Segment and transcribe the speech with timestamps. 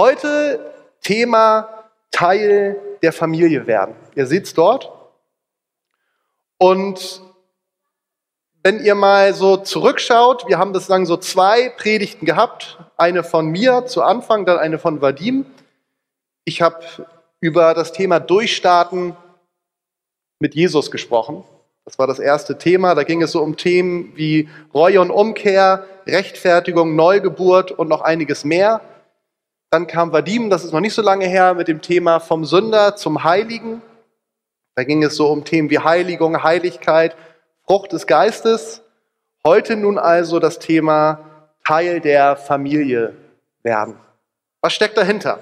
[0.00, 0.72] Heute
[1.02, 1.68] Thema
[2.10, 3.94] Teil der Familie werden.
[4.14, 4.90] Ihr seht es dort.
[6.56, 7.20] Und
[8.62, 12.78] wenn ihr mal so zurückschaut, wir haben bislang so zwei Predigten gehabt.
[12.96, 15.44] Eine von mir zu Anfang, dann eine von Vadim.
[16.46, 16.82] Ich habe
[17.40, 19.14] über das Thema Durchstarten
[20.38, 21.44] mit Jesus gesprochen.
[21.84, 22.94] Das war das erste Thema.
[22.94, 28.46] Da ging es so um Themen wie Reue und Umkehr, Rechtfertigung, Neugeburt und noch einiges
[28.46, 28.80] mehr.
[29.72, 32.96] Dann kam Vadim, das ist noch nicht so lange her, mit dem Thema vom Sünder
[32.96, 33.82] zum Heiligen.
[34.74, 37.14] Da ging es so um Themen wie Heiligung, Heiligkeit,
[37.66, 38.82] Frucht des Geistes.
[39.46, 41.20] Heute nun also das Thema
[41.64, 43.14] Teil der Familie
[43.62, 43.94] werden.
[44.60, 45.38] Was steckt dahinter?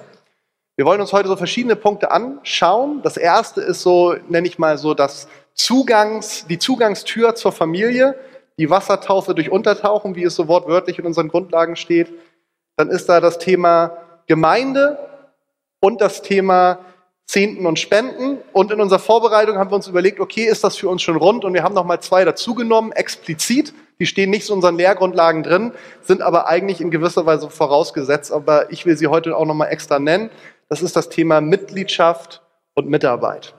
[0.76, 3.00] Wir wollen uns heute so verschiedene Punkte anschauen.
[3.02, 8.14] Das erste ist so, nenne ich mal so, das Zugangs, die Zugangstür zur Familie,
[8.58, 12.12] die Wassertaufe durch Untertauchen, wie es so wortwörtlich in unseren Grundlagen steht.
[12.76, 13.96] Dann ist da das Thema
[14.28, 14.98] Gemeinde
[15.80, 16.78] und das Thema
[17.26, 18.38] Zehnten und Spenden.
[18.52, 21.44] Und in unserer Vorbereitung haben wir uns überlegt, okay, ist das für uns schon rund?
[21.44, 23.74] Und wir haben nochmal zwei dazugenommen, explizit.
[23.98, 28.32] Die stehen nicht in unseren Lehrgrundlagen drin, sind aber eigentlich in gewisser Weise vorausgesetzt.
[28.32, 30.30] Aber ich will sie heute auch nochmal extra nennen.
[30.68, 32.42] Das ist das Thema Mitgliedschaft
[32.74, 33.54] und Mitarbeit.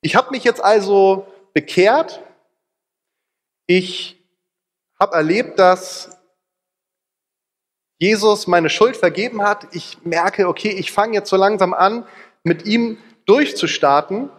[0.00, 2.22] Ich habe mich jetzt also bekehrt.
[3.66, 4.22] Ich
[4.98, 6.13] habe erlebt, dass
[8.04, 9.66] Jesus meine Schuld vergeben hat.
[9.72, 12.06] Ich merke, okay, ich fange jetzt so langsam an,
[12.42, 14.30] mit ihm durchzustarten.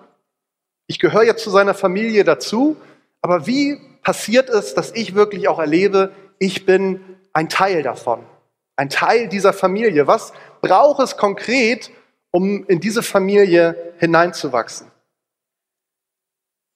[0.88, 2.78] Ich gehöre jetzt zu seiner Familie dazu.
[3.22, 7.00] Aber wie passiert es, dass ich wirklich auch erlebe, ich bin
[7.34, 8.24] ein Teil davon?
[8.76, 10.08] ein Teil dieser Familie.
[10.08, 11.92] Was braucht es konkret,
[12.32, 14.92] um in diese Familie hineinzuwachsen?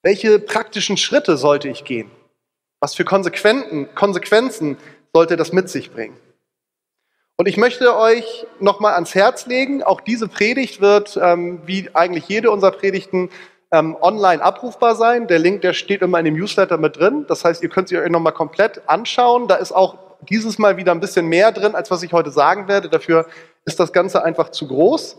[0.01, 2.09] Welche praktischen Schritte sollte ich gehen?
[2.79, 4.77] Was für Konsequenzen
[5.13, 6.17] sollte das mit sich bringen?
[7.39, 12.27] Und ich möchte euch nochmal ans Herz legen, auch diese Predigt wird, ähm, wie eigentlich
[12.27, 13.29] jede unserer Predigten,
[13.71, 15.25] ähm, online abrufbar sein.
[15.27, 17.23] Der Link, der steht immer in dem Newsletter mit drin.
[17.29, 19.47] Das heißt, ihr könnt sie euch nochmal komplett anschauen.
[19.47, 19.97] Da ist auch
[20.29, 22.89] dieses Mal wieder ein bisschen mehr drin, als was ich heute sagen werde.
[22.89, 23.25] Dafür
[23.63, 25.17] ist das Ganze einfach zu groß.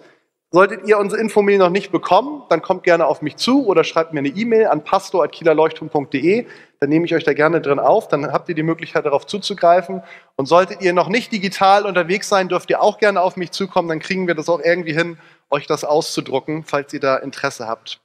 [0.50, 4.12] Solltet ihr unsere Infomail noch nicht bekommen, dann kommt gerne auf mich zu oder schreibt
[4.12, 6.46] mir eine E-Mail an pastor.kielerleuchtturm.de.
[6.80, 8.08] Dann nehme ich euch da gerne drin auf.
[8.08, 10.02] Dann habt ihr die Möglichkeit, darauf zuzugreifen.
[10.36, 13.88] Und solltet ihr noch nicht digital unterwegs sein, dürft ihr auch gerne auf mich zukommen.
[13.88, 15.18] Dann kriegen wir das auch irgendwie hin,
[15.50, 18.00] euch das auszudrucken, falls ihr da Interesse habt.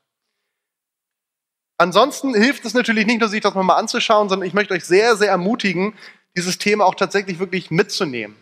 [1.77, 5.15] Ansonsten hilft es natürlich nicht nur, sich das nochmal anzuschauen, sondern ich möchte euch sehr,
[5.15, 5.93] sehr ermutigen,
[6.35, 8.35] dieses Thema auch tatsächlich wirklich mitzunehmen.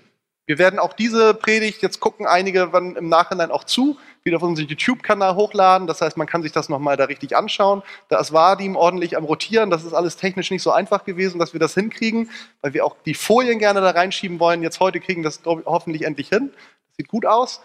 [0.46, 4.68] Wir werden auch diese Predigt, jetzt gucken einige im Nachhinein auch zu, wieder auf unseren
[4.68, 5.88] YouTube-Kanal hochladen.
[5.88, 7.84] Das heißt, man kann sich das nochmal da richtig anschauen.
[8.10, 9.70] Da ist Vadim ordentlich am Rotieren.
[9.70, 12.30] Das ist alles technisch nicht so einfach gewesen, dass wir das hinkriegen,
[12.62, 14.64] weil wir auch die Folien gerne da reinschieben wollen.
[14.64, 16.52] Jetzt heute kriegen wir das hoffentlich endlich hin.
[16.54, 17.62] Das sieht gut aus.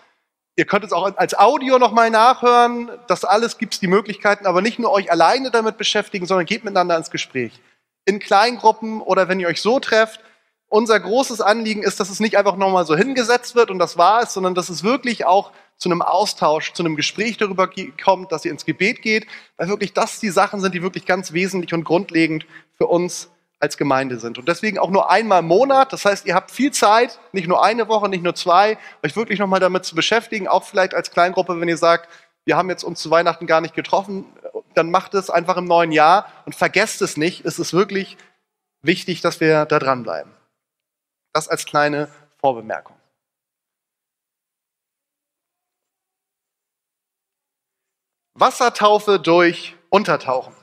[0.56, 2.90] Ihr könnt es auch als Audio nochmal nachhören.
[3.06, 6.64] Das alles gibt es die Möglichkeiten, aber nicht nur euch alleine damit beschäftigen, sondern geht
[6.64, 7.60] miteinander ins Gespräch
[8.04, 10.20] in Kleingruppen oder wenn ihr euch so trefft.
[10.70, 14.22] Unser großes Anliegen ist, dass es nicht einfach nochmal so hingesetzt wird und das war
[14.22, 17.70] es, sondern dass es wirklich auch zu einem Austausch, zu einem Gespräch darüber
[18.02, 21.32] kommt, dass ihr ins Gebet geht, weil wirklich das die Sachen sind, die wirklich ganz
[21.32, 22.46] wesentlich und grundlegend
[22.76, 23.30] für uns
[23.60, 24.38] als Gemeinde sind.
[24.38, 25.92] Und deswegen auch nur einmal im Monat.
[25.92, 29.38] Das heißt, ihr habt viel Zeit, nicht nur eine Woche, nicht nur zwei, euch wirklich
[29.38, 32.08] nochmal damit zu beschäftigen, auch vielleicht als Kleingruppe, wenn ihr sagt,
[32.44, 34.24] wir haben jetzt uns zu Weihnachten gar nicht getroffen,
[34.74, 37.44] dann macht es einfach im neuen Jahr und vergesst es nicht.
[37.44, 38.16] Es ist wirklich
[38.80, 40.32] wichtig, dass wir da dranbleiben.
[41.32, 42.08] Das als kleine
[42.40, 42.97] Vorbemerkung.
[48.40, 50.54] Wassertaufe durch Untertauchen.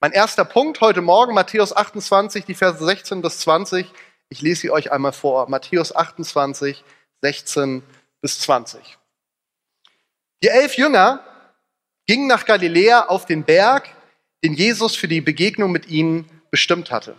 [0.00, 3.86] Mein erster Punkt heute Morgen, Matthäus 28, die Verse 16 bis 20.
[4.30, 5.46] Ich lese sie euch einmal vor.
[5.50, 6.82] Matthäus 28,
[7.20, 7.82] 16
[8.22, 8.96] bis 20.
[10.42, 11.22] Die elf Jünger
[12.06, 13.90] gingen nach Galiläa auf den Berg,
[14.42, 17.14] den Jesus für die Begegnung mit ihnen bestimmt hatte.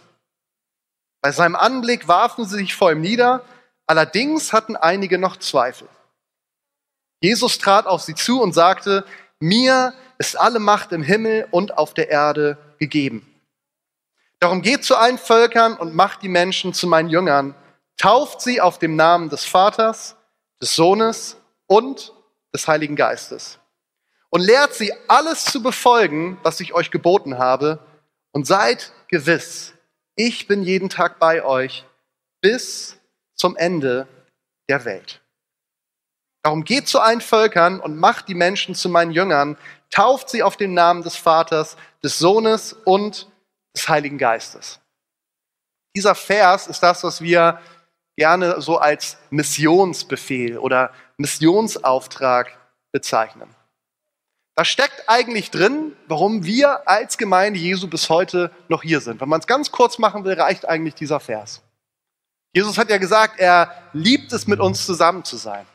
[1.21, 3.45] Bei seinem Anblick warfen sie sich vor ihm nieder,
[3.85, 5.87] allerdings hatten einige noch Zweifel.
[7.21, 9.05] Jesus trat auf sie zu und sagte,
[9.43, 13.29] mir ist alle Macht im Himmel und auf der Erde gegeben.
[14.39, 17.55] Darum geht zu allen Völkern und macht die Menschen zu meinen Jüngern,
[17.97, 20.15] tauft sie auf dem Namen des Vaters,
[20.61, 21.37] des Sohnes
[21.67, 22.13] und
[22.53, 23.59] des Heiligen Geistes
[24.29, 27.79] und lehrt sie alles zu befolgen, was ich euch geboten habe,
[28.31, 29.73] und seid gewiss,
[30.15, 31.85] ich bin jeden Tag bei euch
[32.41, 32.97] bis
[33.35, 34.07] zum Ende
[34.69, 35.22] der Welt.
[36.43, 39.57] Darum geht zu allen Völkern und macht die Menschen zu meinen Jüngern,
[39.89, 43.29] tauft sie auf den Namen des Vaters, des Sohnes und
[43.73, 44.79] des Heiligen Geistes.
[45.95, 47.59] Dieser Vers ist das, was wir
[48.17, 52.57] gerne so als Missionsbefehl oder Missionsauftrag
[52.91, 53.49] bezeichnen.
[54.55, 59.21] Da steckt eigentlich drin, warum wir als Gemeinde Jesu bis heute noch hier sind.
[59.21, 61.61] Wenn man es ganz kurz machen will, reicht eigentlich dieser Vers.
[62.53, 65.65] Jesus hat ja gesagt, er liebt es, mit uns zusammen zu sein.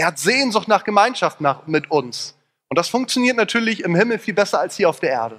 [0.00, 2.34] Er hat Sehnsucht nach Gemeinschaft nach, mit uns.
[2.70, 5.38] Und das funktioniert natürlich im Himmel viel besser als hier auf der Erde.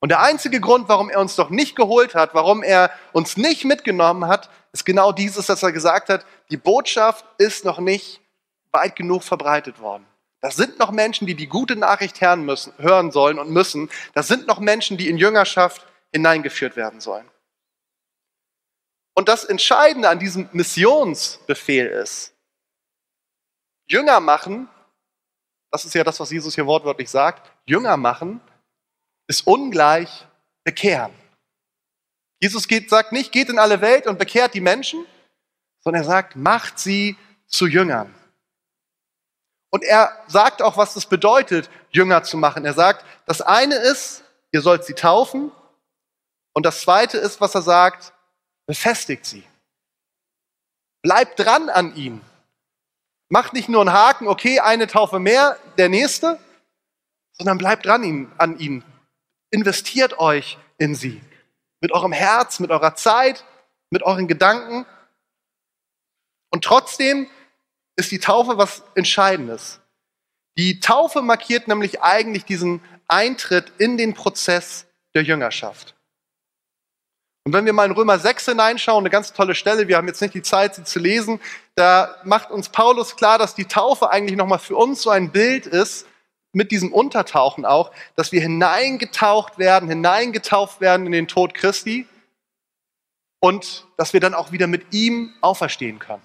[0.00, 3.66] Und der einzige Grund, warum er uns doch nicht geholt hat, warum er uns nicht
[3.66, 8.22] mitgenommen hat, ist genau dieses, dass er gesagt hat, die Botschaft ist noch nicht
[8.72, 10.06] weit genug verbreitet worden.
[10.40, 13.90] Das sind noch Menschen, die die gute Nachricht hören, müssen, hören sollen und müssen.
[14.14, 17.28] Das sind noch Menschen, die in Jüngerschaft hineingeführt werden sollen.
[19.14, 22.32] Und das Entscheidende an diesem Missionsbefehl ist,
[23.88, 24.68] Jünger machen,
[25.70, 28.40] das ist ja das, was Jesus hier wortwörtlich sagt, Jünger machen
[29.26, 30.26] ist ungleich
[30.64, 31.12] bekehren.
[32.40, 35.04] Jesus geht, sagt nicht, geht in alle Welt und bekehrt die Menschen,
[35.80, 38.14] sondern er sagt, macht sie zu Jüngern.
[39.70, 42.64] Und er sagt auch, was es bedeutet, Jünger zu machen.
[42.64, 45.52] Er sagt, das eine ist, ihr sollt sie taufen.
[46.54, 48.12] Und das zweite ist, was er sagt,
[48.66, 49.44] befestigt sie.
[51.02, 52.22] Bleibt dran an ihm.
[53.28, 56.38] Macht nicht nur einen Haken, okay, eine Taufe mehr, der nächste,
[57.32, 58.84] sondern bleibt dran an ihnen.
[59.50, 61.20] Investiert euch in sie.
[61.80, 63.44] Mit eurem Herz, mit eurer Zeit,
[63.90, 64.86] mit euren Gedanken.
[66.50, 67.28] Und trotzdem
[67.96, 69.80] ist die Taufe was Entscheidendes.
[70.56, 75.94] Die Taufe markiert nämlich eigentlich diesen Eintritt in den Prozess der Jüngerschaft.
[77.48, 80.20] Und wenn wir mal in Römer 6 hineinschauen, eine ganz tolle Stelle, wir haben jetzt
[80.20, 81.40] nicht die Zeit, sie zu lesen,
[81.76, 85.64] da macht uns Paulus klar, dass die Taufe eigentlich nochmal für uns so ein Bild
[85.64, 86.06] ist,
[86.52, 92.06] mit diesem Untertauchen auch, dass wir hineingetaucht werden, hineingetauft werden in den Tod Christi
[93.40, 96.22] und dass wir dann auch wieder mit ihm auferstehen können.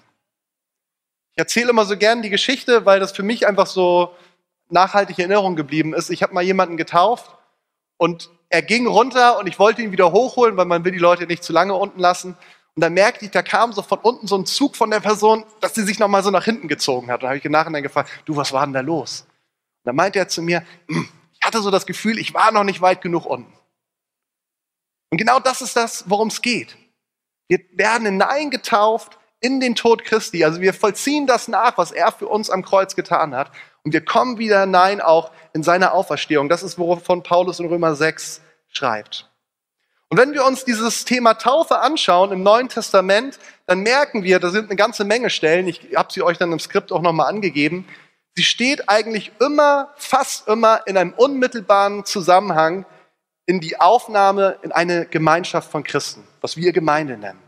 [1.30, 4.14] Ich erzähle immer so gern die Geschichte, weil das für mich einfach so
[4.68, 6.10] nachhaltige Erinnerung geblieben ist.
[6.10, 7.34] Ich habe mal jemanden getauft
[7.96, 11.26] und er ging runter und ich wollte ihn wieder hochholen, weil man will die Leute
[11.26, 12.36] nicht zu lange unten lassen.
[12.76, 15.44] Und dann merkte ich, da kam so von unten so ein Zug von der Person,
[15.60, 17.16] dass sie sich nochmal so nach hinten gezogen hat.
[17.16, 19.22] Und da habe ich nachher gefragt, du, was war denn da los?
[19.22, 22.62] Und dann meinte er zu mir, hm, ich hatte so das Gefühl, ich war noch
[22.62, 23.52] nicht weit genug unten.
[25.10, 26.76] Und genau das ist das, worum es geht.
[27.48, 30.44] Wir werden hineingetauft in den Tod Christi.
[30.44, 33.50] Also wir vollziehen das nach, was er für uns am Kreuz getan hat.
[33.84, 36.48] Und wir kommen wieder hinein auch in seine Auferstehung.
[36.48, 39.28] Das ist, wovon Paulus in Römer 6 schreibt.
[40.08, 44.50] Und wenn wir uns dieses Thema Taufe anschauen im Neuen Testament, dann merken wir, da
[44.50, 47.86] sind eine ganze Menge Stellen, ich habe sie euch dann im Skript auch nochmal angegeben,
[48.34, 52.86] sie steht eigentlich immer, fast immer in einem unmittelbaren Zusammenhang
[53.46, 57.43] in die Aufnahme in eine Gemeinschaft von Christen, was wir Gemeinde nennen.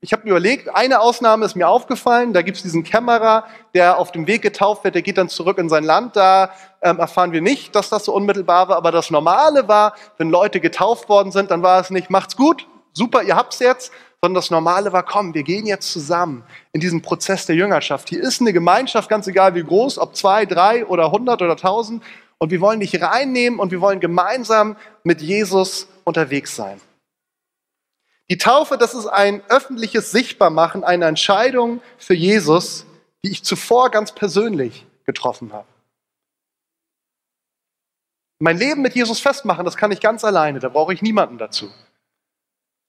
[0.00, 3.98] Ich habe mir überlegt, eine Ausnahme ist mir aufgefallen, da gibt es diesen Kämmerer, der
[3.98, 6.50] auf dem Weg getauft wird, der geht dann zurück in sein Land, da
[6.82, 10.60] ähm, erfahren wir nicht, dass das so unmittelbar war, aber das Normale war, wenn Leute
[10.60, 13.90] getauft worden sind, dann war es nicht, macht's gut, super, ihr habt's jetzt,
[14.22, 18.08] sondern das Normale war, komm, wir gehen jetzt zusammen in diesen Prozess der Jüngerschaft.
[18.08, 22.04] Hier ist eine Gemeinschaft, ganz egal wie groß, ob zwei, drei oder hundert oder tausend,
[22.38, 26.80] und wir wollen dich reinnehmen und wir wollen gemeinsam mit Jesus unterwegs sein.
[28.30, 32.84] Die Taufe, das ist ein öffentliches Sichtbarmachen einer Entscheidung für Jesus,
[33.24, 35.66] die ich zuvor ganz persönlich getroffen habe.
[38.38, 41.70] Mein Leben mit Jesus festmachen, das kann ich ganz alleine, da brauche ich niemanden dazu.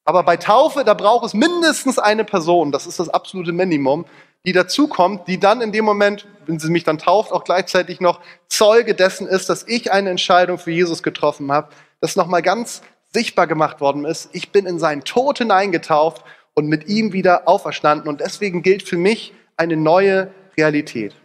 [0.06, 4.06] Aber bei Taufe, da braucht es mindestens eine Person, das ist das absolute Minimum,
[4.46, 8.22] die dazukommt, die dann in dem Moment, wenn sie mich dann tauft, auch gleichzeitig noch
[8.48, 11.70] Zeuge dessen ist, dass ich eine Entscheidung für Jesus getroffen habe.
[12.00, 12.82] Das nochmal ganz
[13.12, 14.30] sichtbar gemacht worden ist.
[14.34, 16.24] Ich bin in seinen Tod hineingetauft
[16.54, 18.08] und mit ihm wieder auferstanden.
[18.08, 21.16] Und deswegen gilt für mich eine neue Realität.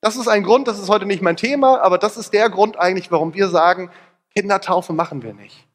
[0.00, 2.78] Das ist ein Grund, das ist heute nicht mein Thema, aber das ist der Grund
[2.78, 3.90] eigentlich, warum wir sagen,
[4.34, 5.66] Kindertaufe machen wir nicht.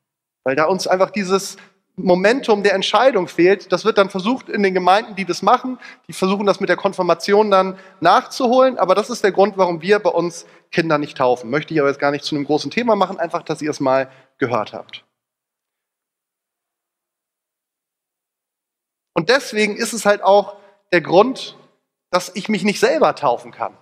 [0.44, 1.58] Weil da uns einfach dieses
[1.96, 3.72] Momentum der Entscheidung fehlt.
[3.72, 5.78] Das wird dann versucht in den Gemeinden, die das machen,
[6.08, 8.78] die versuchen das mit der Konfirmation dann nachzuholen.
[8.78, 11.50] Aber das ist der Grund, warum wir bei uns Kinder nicht taufen.
[11.50, 13.80] Möchte ich aber jetzt gar nicht zu einem großen Thema machen, einfach, dass ihr es
[13.80, 15.04] mal gehört habt.
[19.14, 20.56] Und deswegen ist es halt auch
[20.92, 21.58] der Grund,
[22.10, 23.78] dass ich mich nicht selber taufen kann.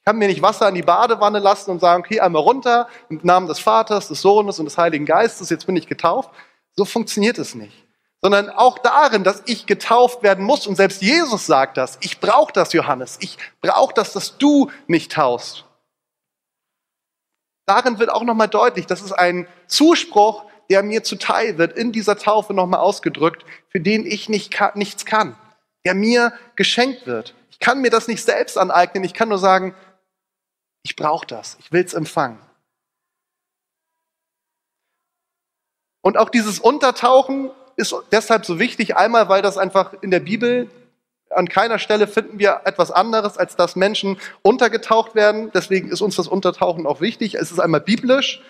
[0.00, 3.20] Ich kann mir nicht Wasser in die Badewanne lassen und sagen, okay, einmal runter im
[3.22, 6.30] Namen des Vaters, des Sohnes und des Heiligen Geistes, jetzt bin ich getauft.
[6.74, 7.86] So funktioniert es nicht.
[8.20, 10.66] Sondern auch darin, dass ich getauft werden muss.
[10.66, 11.98] Und selbst Jesus sagt das.
[12.00, 13.18] Ich brauche das, Johannes.
[13.20, 15.64] Ich brauche das, dass du mich taust.
[17.66, 22.16] Darin wird auch nochmal deutlich, das ist ein Zuspruch, der mir zuteil wird, in dieser
[22.16, 25.36] Taufe nochmal ausgedrückt, für den ich nicht, nichts kann,
[25.84, 27.34] der mir geschenkt wird.
[27.50, 29.74] Ich kann mir das nicht selbst aneignen, ich kann nur sagen,
[30.82, 32.38] ich brauche das, ich will es empfangen.
[36.00, 40.70] Und auch dieses Untertauchen ist deshalb so wichtig, einmal weil das einfach in der Bibel
[41.28, 45.50] an keiner Stelle finden wir etwas anderes, als dass Menschen untergetaucht werden.
[45.52, 47.34] Deswegen ist uns das Untertauchen auch wichtig.
[47.34, 48.40] Es ist einmal biblisch,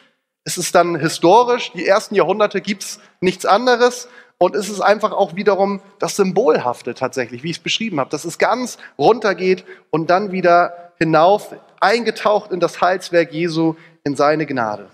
[0.45, 1.73] es ist dann historisch.
[1.73, 4.09] Die ersten Jahrhunderte gibt es nichts anderes.
[4.39, 8.25] Und es ist einfach auch wiederum das Symbolhafte tatsächlich, wie ich es beschrieben habe, dass
[8.25, 14.89] es ganz runtergeht und dann wieder hinauf, eingetaucht in das Heilswerk Jesu, in seine Gnade.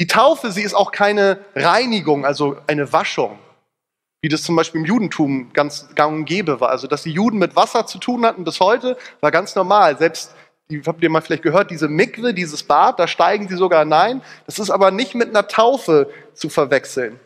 [0.00, 3.40] Die Taufe, sie ist auch keine Reinigung, also eine Waschung,
[4.22, 6.70] wie das zum Beispiel im Judentum ganz gang und gäbe war.
[6.70, 9.98] Also, dass die Juden mit Wasser zu tun hatten bis heute, war ganz normal.
[9.98, 10.32] Selbst,
[10.70, 14.22] die, habt ihr mal vielleicht gehört, diese Mikwe, dieses Bad, da steigen sie sogar hinein.
[14.46, 17.18] Das ist aber nicht mit einer Taufe zu verwechseln.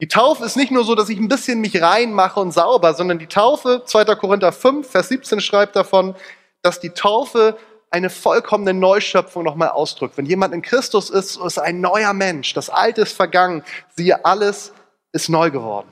[0.00, 3.18] Die Taufe ist nicht nur so, dass ich ein bisschen mich reinmache und sauber, sondern
[3.18, 4.04] die Taufe, 2.
[4.14, 6.14] Korinther 5, Vers 17 schreibt davon,
[6.62, 7.56] dass die Taufe
[7.90, 10.18] eine vollkommene Neuschöpfung nochmal ausdrückt.
[10.18, 12.52] Wenn jemand in Christus ist, ist ein neuer Mensch.
[12.52, 13.64] Das Alte ist vergangen.
[13.96, 14.72] Siehe, alles
[15.12, 15.88] ist neu geworden.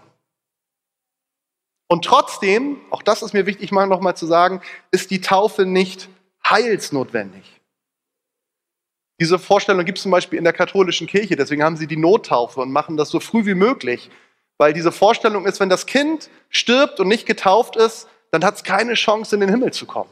[1.89, 6.09] Und trotzdem, auch das ist mir wichtig mal nochmal zu sagen, ist die Taufe nicht
[6.51, 7.61] heilsnotwendig.
[9.21, 12.61] Diese Vorstellung gibt es zum Beispiel in der katholischen Kirche, deswegen haben sie die Nottaufe
[12.61, 14.11] und machen das so früh wie möglich.
[14.59, 18.65] Weil diese Vorstellung ist, wenn das Kind stirbt und nicht getauft ist, dann hat es
[18.65, 20.11] keine Chance, in den Himmel zu kommen.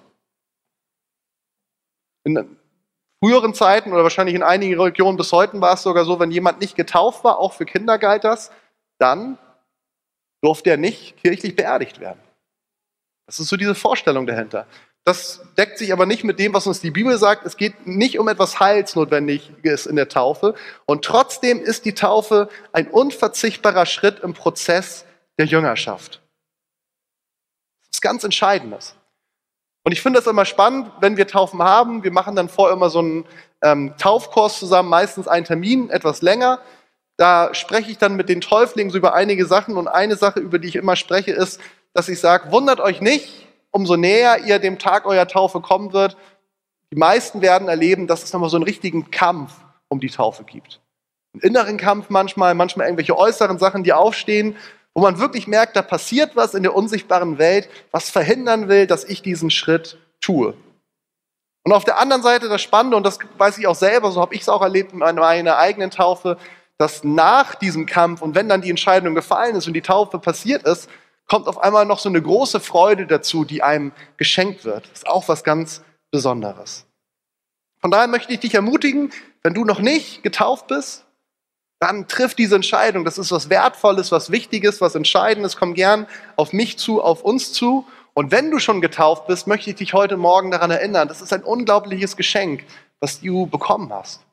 [2.25, 2.57] In
[3.23, 6.61] früheren Zeiten oder wahrscheinlich in einigen Regionen bis heute war es sogar so, wenn jemand
[6.61, 8.51] nicht getauft war, auch für Kinder galt das,
[8.99, 9.39] dann
[10.43, 12.21] durfte er nicht kirchlich beerdigt werden.
[13.27, 14.67] Das ist so diese Vorstellung dahinter.
[15.05, 17.45] Das deckt sich aber nicht mit dem, was uns die Bibel sagt.
[17.45, 20.55] Es geht nicht um etwas Heilsnotwendiges in der Taufe.
[20.87, 25.05] Und trotzdem ist die Taufe ein unverzichtbarer Schritt im Prozess
[25.39, 26.23] der Jüngerschaft.
[27.83, 28.95] Das ist ganz Entscheidendes.
[29.83, 32.03] Und ich finde das immer spannend, wenn wir Taufen haben.
[32.03, 33.27] Wir machen dann vorher immer so einen
[33.63, 36.61] ähm, Taufkurs zusammen, meistens einen Termin, etwas länger.
[37.19, 39.77] Da spreche ich dann mit den Täuflingen so über einige Sachen.
[39.77, 41.61] Und eine Sache, über die ich immer spreche, ist,
[41.93, 46.17] dass ich sage, wundert euch nicht, umso näher ihr dem Tag eurer Taufe kommen wird.
[46.93, 49.53] Die meisten werden erleben, dass es nochmal so einen richtigen Kampf
[49.89, 50.81] um die Taufe gibt.
[51.33, 54.57] Einen inneren Kampf manchmal, manchmal irgendwelche äußeren Sachen, die aufstehen
[54.95, 59.05] wo man wirklich merkt, da passiert was in der unsichtbaren Welt, was verhindern will, dass
[59.05, 60.55] ich diesen Schritt tue.
[61.65, 64.35] Und auf der anderen Seite das Spannende, und das weiß ich auch selber, so habe
[64.35, 66.39] ich es auch erlebt in meiner eigenen Taufe,
[66.79, 70.63] dass nach diesem Kampf und wenn dann die Entscheidung gefallen ist und die Taufe passiert
[70.65, 70.89] ist,
[71.27, 74.85] kommt auf einmal noch so eine große Freude dazu, die einem geschenkt wird.
[74.91, 76.87] Das ist auch was ganz Besonderes.
[77.81, 79.13] Von daher möchte ich dich ermutigen,
[79.43, 81.05] wenn du noch nicht getauft bist,
[81.81, 83.05] dann triff diese Entscheidung.
[83.05, 85.57] Das ist was Wertvolles, was Wichtiges, was Entscheidendes.
[85.57, 87.87] Komm gern auf mich zu, auf uns zu.
[88.15, 91.09] Und wenn du schon getauft bist, möchte ich dich heute Morgen daran erinnern.
[91.09, 92.65] Das ist ein unglaubliches Geschenk,
[93.01, 94.24] was du bekommen hast.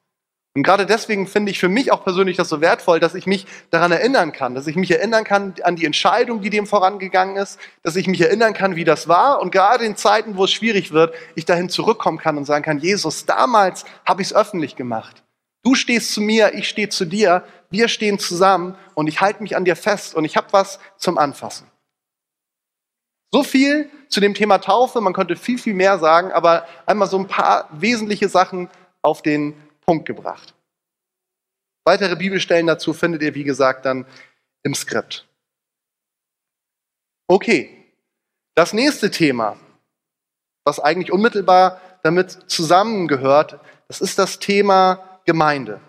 [0.53, 3.47] Und gerade deswegen finde ich für mich auch persönlich das so wertvoll, dass ich mich
[3.69, 7.57] daran erinnern kann, dass ich mich erinnern kann an die Entscheidung, die dem vorangegangen ist,
[7.83, 10.91] dass ich mich erinnern kann, wie das war und gerade in Zeiten, wo es schwierig
[10.91, 15.23] wird, ich dahin zurückkommen kann und sagen kann, Jesus, damals habe ich es öffentlich gemacht.
[15.63, 19.55] Du stehst zu mir, ich stehe zu dir, wir stehen zusammen und ich halte mich
[19.55, 21.67] an dir fest und ich habe was zum Anfassen.
[23.31, 27.17] So viel zu dem Thema Taufe, man könnte viel, viel mehr sagen, aber einmal so
[27.17, 28.69] ein paar wesentliche Sachen
[29.01, 30.53] auf den Punkt gebracht.
[31.83, 34.05] Weitere Bibelstellen dazu findet ihr, wie gesagt, dann
[34.63, 35.27] im Skript.
[37.27, 37.85] Okay,
[38.55, 39.57] das nächste Thema,
[40.63, 45.81] was eigentlich unmittelbar damit zusammengehört, das ist das Thema Gemeinde.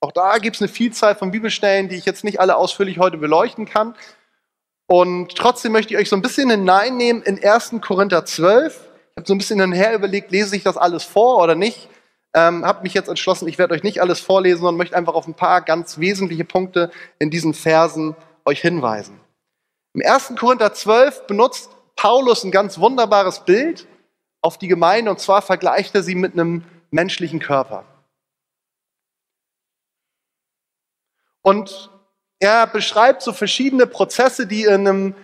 [0.00, 3.18] Auch da gibt es eine Vielzahl von Bibelstellen, die ich jetzt nicht alle ausführlich heute
[3.18, 3.94] beleuchten kann.
[4.88, 7.76] Und trotzdem möchte ich euch so ein bisschen hineinnehmen in 1.
[7.80, 8.74] Korinther 12.
[8.74, 11.88] Ich habe so ein bisschen hinher überlegt, lese ich das alles vor oder nicht.
[12.34, 15.26] Ähm, habe mich jetzt entschlossen, ich werde euch nicht alles vorlesen, sondern möchte einfach auf
[15.26, 19.20] ein paar ganz wesentliche Punkte in diesen Versen euch hinweisen.
[19.94, 20.34] Im 1.
[20.38, 23.86] Korinther 12 benutzt Paulus ein ganz wunderbares Bild
[24.40, 27.84] auf die Gemeinde und zwar vergleicht er sie mit einem menschlichen Körper.
[31.42, 31.90] Und
[32.40, 35.14] er beschreibt so verschiedene Prozesse, die in einem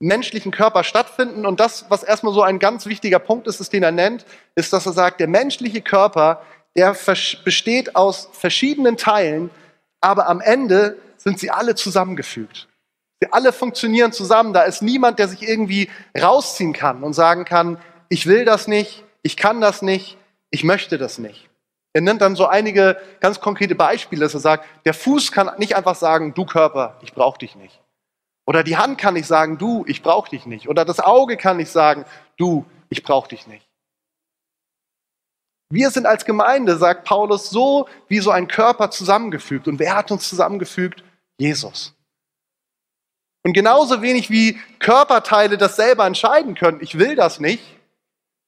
[0.00, 1.46] menschlichen Körper stattfinden.
[1.46, 4.24] Und das, was erstmal so ein ganz wichtiger Punkt ist, ist den er nennt,
[4.56, 6.42] ist, dass er sagt, der menschliche Körper,
[6.76, 6.96] der
[7.44, 9.50] besteht aus verschiedenen Teilen,
[10.00, 12.66] aber am Ende sind sie alle zusammengefügt.
[13.22, 14.54] Sie alle funktionieren zusammen.
[14.54, 17.78] Da ist niemand, der sich irgendwie rausziehen kann und sagen kann,
[18.08, 20.16] ich will das nicht, ich kann das nicht,
[20.50, 21.50] ich möchte das nicht.
[21.92, 25.76] Er nimmt dann so einige ganz konkrete Beispiele, dass er sagt, der Fuß kann nicht
[25.76, 27.80] einfach sagen, du Körper, ich brauche dich nicht.
[28.50, 30.68] Oder die Hand kann nicht sagen, du, ich brauche dich nicht.
[30.68, 32.04] Oder das Auge kann nicht sagen,
[32.36, 33.64] du, ich brauche dich nicht.
[35.72, 39.68] Wir sind als Gemeinde, sagt Paulus, so wie so ein Körper zusammengefügt.
[39.68, 41.04] Und wer hat uns zusammengefügt?
[41.38, 41.94] Jesus.
[43.44, 47.62] Und genauso wenig wie Körperteile das selber entscheiden können, ich will das nicht,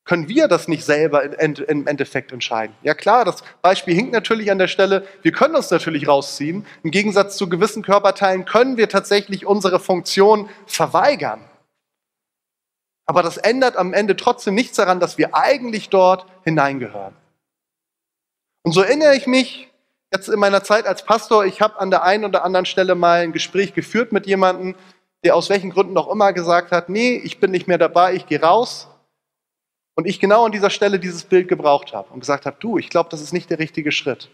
[0.04, 2.74] können wir das nicht selber im Endeffekt entscheiden.
[2.82, 5.06] Ja klar, das Beispiel hinkt natürlich an der Stelle.
[5.22, 6.66] Wir können uns natürlich rausziehen.
[6.82, 11.40] Im Gegensatz zu gewissen Körperteilen können wir tatsächlich unsere Funktion verweigern.
[13.06, 17.14] Aber das ändert am Ende trotzdem nichts daran, dass wir eigentlich dort hineingehören.
[18.64, 19.68] Und so erinnere ich mich
[20.12, 23.20] jetzt in meiner Zeit als Pastor, ich habe an der einen oder anderen Stelle mal
[23.20, 24.74] ein Gespräch geführt mit jemandem,
[25.24, 28.26] der aus welchen Gründen auch immer gesagt hat, nee, ich bin nicht mehr dabei, ich
[28.26, 28.88] gehe raus.
[29.94, 32.88] Und ich genau an dieser Stelle dieses Bild gebraucht habe und gesagt habe, du, ich
[32.88, 34.30] glaube, das ist nicht der richtige Schritt.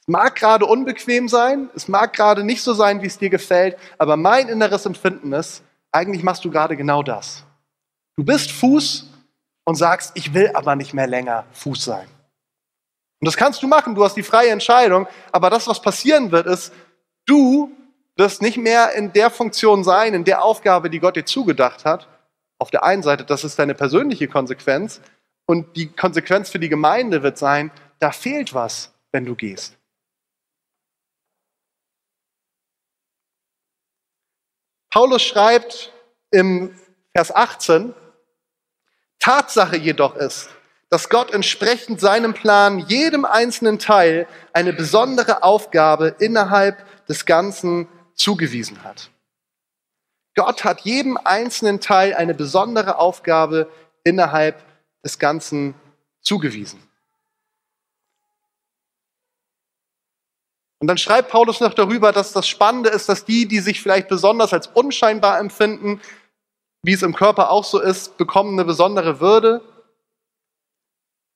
[0.00, 3.76] Es mag gerade unbequem sein, es mag gerade nicht so sein, wie es dir gefällt,
[3.98, 7.44] aber mein inneres Empfinden ist, eigentlich machst du gerade genau das.
[8.16, 9.08] Du bist Fuß
[9.64, 12.08] und sagst, ich will aber nicht mehr länger Fuß sein.
[13.20, 16.46] Und das kannst du machen, du hast die freie Entscheidung, aber das, was passieren wird,
[16.46, 16.72] ist,
[17.26, 17.70] du
[18.16, 22.08] wirst nicht mehr in der Funktion sein, in der Aufgabe, die Gott dir zugedacht hat,
[22.60, 25.00] auf der einen Seite, das ist deine persönliche Konsequenz
[25.46, 29.76] und die Konsequenz für die Gemeinde wird sein, da fehlt was, wenn du gehst.
[34.90, 35.92] Paulus schreibt
[36.30, 36.74] im
[37.12, 37.94] Vers 18,
[39.18, 40.50] Tatsache jedoch ist,
[40.90, 48.82] dass Gott entsprechend seinem Plan jedem einzelnen Teil eine besondere Aufgabe innerhalb des Ganzen zugewiesen
[48.82, 49.10] hat.
[50.40, 53.70] Gott hat jedem einzelnen Teil eine besondere Aufgabe
[54.04, 54.64] innerhalb
[55.04, 55.74] des Ganzen
[56.22, 56.82] zugewiesen.
[60.78, 64.08] Und dann schreibt Paulus noch darüber, dass das Spannende ist, dass die, die sich vielleicht
[64.08, 66.00] besonders als unscheinbar empfinden,
[66.80, 69.60] wie es im Körper auch so ist, bekommen eine besondere Würde.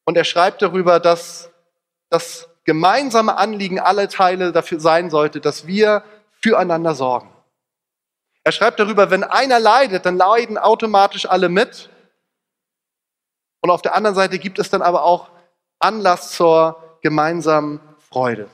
[0.07, 1.51] Und er schreibt darüber, dass
[2.09, 6.05] das gemeinsame Anliegen aller Teile dafür sein sollte, dass wir
[6.41, 7.34] füreinander sorgen.
[8.45, 11.89] Er schreibt darüber, wenn einer leidet, dann leiden automatisch alle mit.
[13.63, 15.31] Und auf der anderen Seite gibt es dann aber auch
[15.79, 17.81] Anlass zur gemeinsamen
[18.11, 18.51] Freude.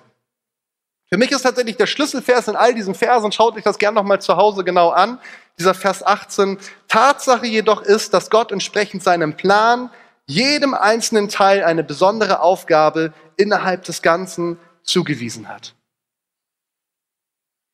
[1.12, 4.20] Für mich ist tatsächlich der Schlüsselvers in all diesen Versen, schaut euch das gerne nochmal
[4.20, 5.20] zu Hause genau an,
[5.59, 6.59] dieser Vers 18.
[6.87, 9.90] Tatsache jedoch ist, dass Gott entsprechend seinem Plan
[10.26, 15.74] jedem einzelnen Teil eine besondere Aufgabe innerhalb des Ganzen zugewiesen hat.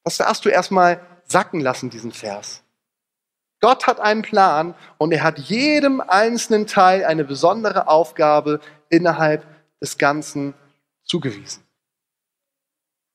[0.04, 2.62] Das darfst du erstmal sacken lassen, diesen Vers.
[3.60, 9.46] Gott hat einen Plan und er hat jedem einzelnen Teil eine besondere Aufgabe innerhalb
[9.80, 10.54] des Ganzen
[11.04, 11.64] zugewiesen.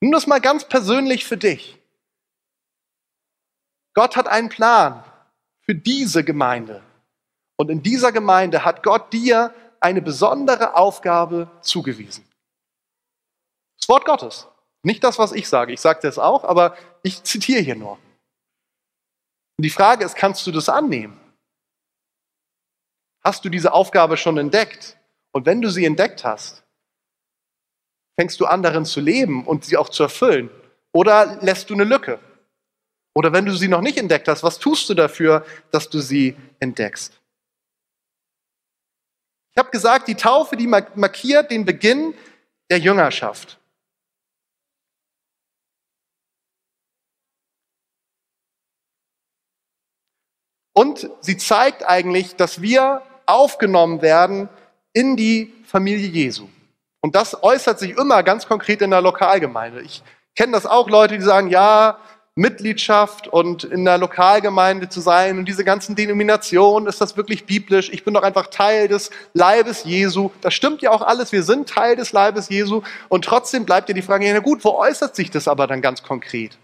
[0.02, 1.80] Nimm das mal ganz persönlich für dich.
[3.94, 5.04] Gott hat einen Plan
[5.62, 6.82] für diese Gemeinde.
[7.58, 12.26] Und in dieser Gemeinde hat Gott dir eine besondere Aufgabe zugewiesen.
[13.78, 14.48] Das Wort Gottes.
[14.84, 15.74] Nicht das, was ich sage.
[15.74, 17.94] Ich sage das auch, aber ich zitiere hier nur.
[19.58, 21.20] Und die Frage ist, kannst du das annehmen?
[23.24, 24.98] Hast du diese Aufgabe schon entdeckt?
[25.32, 26.64] Und wenn du sie entdeckt hast,
[28.20, 30.50] fängst du an darin zu leben und sie auch zu erfüllen?
[30.92, 32.20] Oder lässt du eine Lücke?
[33.14, 36.36] Oder wenn du sie noch nicht entdeckt hast, was tust du dafür, dass du sie
[36.60, 37.22] entdeckst?
[39.52, 42.14] Ich habe gesagt, die Taufe, die markiert den Beginn
[42.70, 43.60] der Jüngerschaft.
[50.74, 54.50] Und sie zeigt eigentlich, dass wir aufgenommen werden
[54.94, 56.48] in die Familie Jesu.
[57.02, 59.82] Und das äußert sich immer ganz konkret in der Lokalgemeinde.
[59.82, 60.04] Ich
[60.36, 61.98] kenne das auch Leute, die sagen, ja,
[62.36, 67.90] Mitgliedschaft und in der Lokalgemeinde zu sein und diese ganzen Denominationen, ist das wirklich biblisch?
[67.92, 70.32] Ich bin doch einfach Teil des Leibes Jesu.
[70.40, 73.96] Das stimmt ja auch alles, wir sind Teil des Leibes Jesu und trotzdem bleibt ja
[73.96, 76.58] die Frage, ja gut, wo äußert sich das aber dann ganz konkret?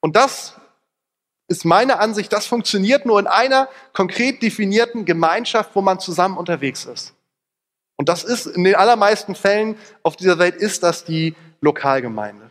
[0.00, 0.56] Und das
[1.52, 6.86] ist meine Ansicht, das funktioniert nur in einer konkret definierten Gemeinschaft, wo man zusammen unterwegs
[6.86, 7.12] ist.
[7.96, 12.50] Und das ist in den allermeisten Fällen auf dieser Welt ist das die Lokalgemeinde.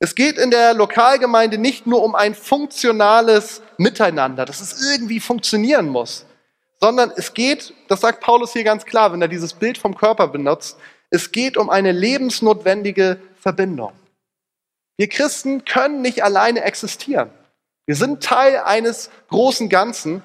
[0.00, 5.88] Es geht in der Lokalgemeinde nicht nur um ein funktionales Miteinander, dass es irgendwie funktionieren
[5.88, 6.26] muss,
[6.80, 10.26] sondern es geht, das sagt Paulus hier ganz klar, wenn er dieses Bild vom Körper
[10.26, 10.76] benutzt,
[11.10, 13.92] es geht um eine lebensnotwendige Verbindung.
[15.02, 17.28] Wir Christen können nicht alleine existieren.
[17.86, 20.22] Wir sind Teil eines großen Ganzen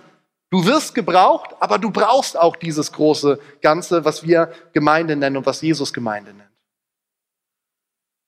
[0.52, 5.48] Du wirst gebraucht, aber du brauchst auch dieses große Ganze, was wir Gemeinde nennen und
[5.48, 6.52] was Jesus Gemeinde nennt.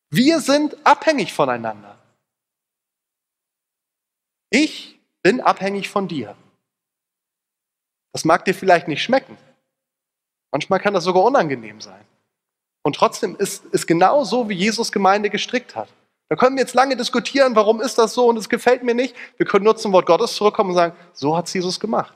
[0.10, 2.00] Wir sind abhängig voneinander.
[4.50, 6.36] Ich bin abhängig von dir.
[8.12, 9.38] Das mag dir vielleicht nicht schmecken.
[10.52, 12.04] Manchmal kann das sogar unangenehm sein.
[12.82, 15.90] Und trotzdem ist es genau so, wie Jesus Gemeinde gestrickt hat.
[16.30, 19.16] Da können wir jetzt lange diskutieren, warum ist das so und es gefällt mir nicht.
[19.38, 22.14] Wir können nur zum Wort Gottes zurückkommen und sagen, so hat es Jesus gemacht.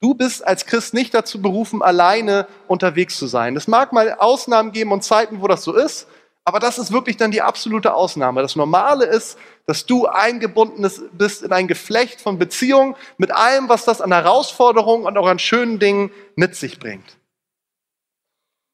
[0.00, 3.56] Du bist als Christ nicht dazu berufen, alleine unterwegs zu sein.
[3.56, 6.08] Es mag mal Ausnahmen geben und Zeiten, wo das so ist,
[6.44, 8.42] aber das ist wirklich dann die absolute Ausnahme.
[8.42, 13.84] Das Normale ist, dass du eingebunden bist in ein Geflecht von Beziehungen mit allem, was
[13.84, 17.16] das an Herausforderungen und auch an schönen Dingen mit sich bringt.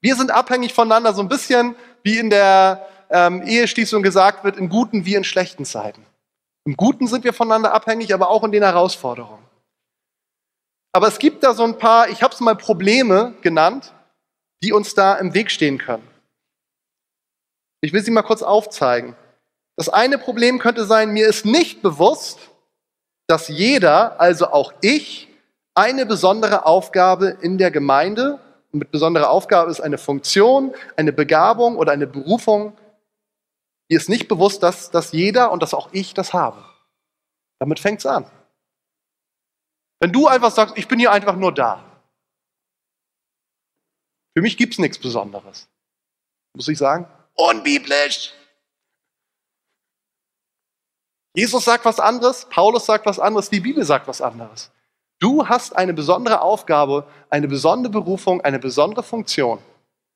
[0.01, 4.69] Wir sind abhängig voneinander, so ein bisschen wie in der ähm, Eheschließung gesagt wird, in
[4.69, 6.05] guten wie in schlechten Zeiten.
[6.65, 9.43] Im Guten sind wir voneinander abhängig, aber auch in den Herausforderungen.
[10.93, 13.95] Aber es gibt da so ein paar, ich habe es mal Probleme genannt,
[14.63, 16.07] die uns da im Weg stehen können.
[17.81, 19.17] Ich will sie mal kurz aufzeigen.
[19.77, 22.39] Das eine Problem könnte sein, mir ist nicht bewusst,
[23.29, 25.29] dass jeder, also auch ich,
[25.75, 28.41] eine besondere Aufgabe in der Gemeinde,
[28.73, 32.77] mit besonderer Aufgabe ist eine Funktion, eine Begabung oder eine Berufung,
[33.89, 36.63] mir ist nicht bewusst, dass, dass jeder und dass auch ich das habe.
[37.59, 38.31] Damit fängt es an.
[40.01, 41.85] Wenn du einfach sagst, ich bin hier einfach nur da.
[44.37, 45.69] Für mich gibt es nichts Besonderes.
[46.55, 47.09] Muss ich sagen?
[47.35, 48.33] Unbiblisch.
[51.35, 54.71] Jesus sagt was anderes, Paulus sagt was anderes, die Bibel sagt was anderes.
[55.21, 59.61] Du hast eine besondere Aufgabe, eine besondere Berufung, eine besondere Funktion.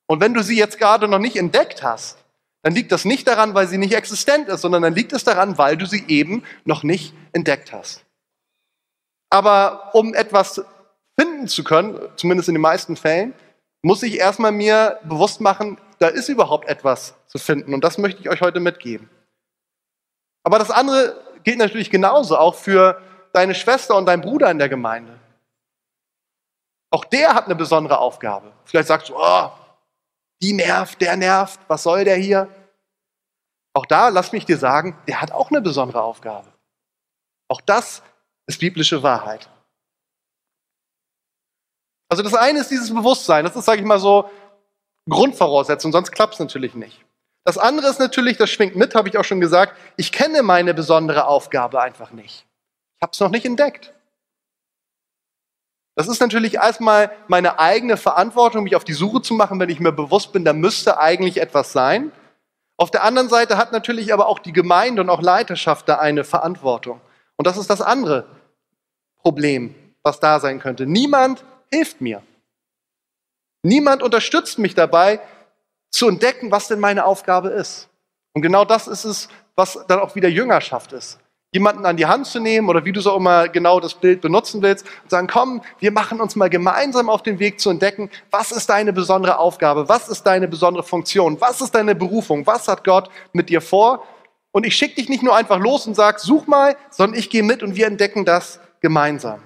[0.06, 2.21] Und wenn du sie jetzt gerade noch nicht entdeckt hast,
[2.62, 5.58] dann liegt das nicht daran, weil sie nicht existent ist, sondern dann liegt es daran,
[5.58, 8.04] weil du sie eben noch nicht entdeckt hast.
[9.30, 10.64] Aber um etwas
[11.18, 13.34] finden zu können, zumindest in den meisten Fällen,
[13.82, 17.74] muss ich erstmal mir bewusst machen, da ist überhaupt etwas zu finden.
[17.74, 19.10] Und das möchte ich euch heute mitgeben.
[20.44, 23.00] Aber das andere gilt natürlich genauso auch für
[23.32, 25.18] deine Schwester und deinen Bruder in der Gemeinde.
[26.90, 28.52] Auch der hat eine besondere Aufgabe.
[28.64, 29.50] Vielleicht sagst du, oh,
[30.42, 32.48] die nervt, der nervt, was soll der hier?
[33.74, 36.52] Auch da, lass mich dir sagen, der hat auch eine besondere Aufgabe.
[37.48, 38.02] Auch das
[38.46, 39.48] ist biblische Wahrheit.
[42.08, 44.28] Also das eine ist dieses Bewusstsein, das ist, sage ich mal so,
[45.08, 47.04] Grundvoraussetzung, sonst klappt es natürlich nicht.
[47.44, 50.74] Das andere ist natürlich, das schwingt mit, habe ich auch schon gesagt, ich kenne meine
[50.74, 52.46] besondere Aufgabe einfach nicht.
[52.96, 53.94] Ich habe es noch nicht entdeckt.
[55.94, 59.80] Das ist natürlich erstmal meine eigene Verantwortung, mich auf die Suche zu machen, wenn ich
[59.80, 62.12] mir bewusst bin, da müsste eigentlich etwas sein.
[62.78, 66.24] Auf der anderen Seite hat natürlich aber auch die Gemeinde und auch Leiterschaft da eine
[66.24, 67.00] Verantwortung.
[67.36, 68.26] Und das ist das andere
[69.18, 70.86] Problem, was da sein könnte.
[70.86, 72.22] Niemand hilft mir.
[73.62, 75.20] Niemand unterstützt mich dabei,
[75.90, 77.88] zu entdecken, was denn meine Aufgabe ist.
[78.32, 81.18] Und genau das ist es, was dann auch wieder Jüngerschaft ist
[81.52, 84.62] jemanden an die Hand zu nehmen oder wie du so immer genau das Bild benutzen
[84.62, 88.52] willst und sagen, komm, wir machen uns mal gemeinsam auf den Weg zu entdecken, was
[88.52, 92.84] ist deine besondere Aufgabe, was ist deine besondere Funktion, was ist deine Berufung, was hat
[92.84, 94.06] Gott mit dir vor?
[94.50, 97.42] Und ich schicke dich nicht nur einfach los und sag, such mal, sondern ich gehe
[97.42, 99.42] mit und wir entdecken das gemeinsam.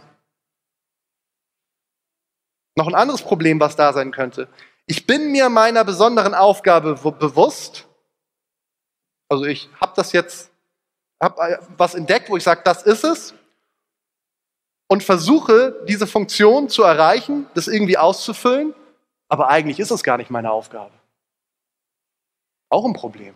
[2.77, 4.49] Noch ein anderes Problem, was da sein könnte.
[4.87, 7.87] Ich bin mir meiner besonderen Aufgabe bewusst.
[9.29, 10.51] Also ich habe das jetzt
[11.22, 13.35] habe äh, was entdeckt, wo ich sage, das ist es
[14.88, 18.74] und versuche, diese Funktion zu erreichen, das irgendwie auszufüllen,
[19.29, 20.92] aber eigentlich ist es gar nicht meine Aufgabe.
[22.68, 23.35] Auch ein Problem.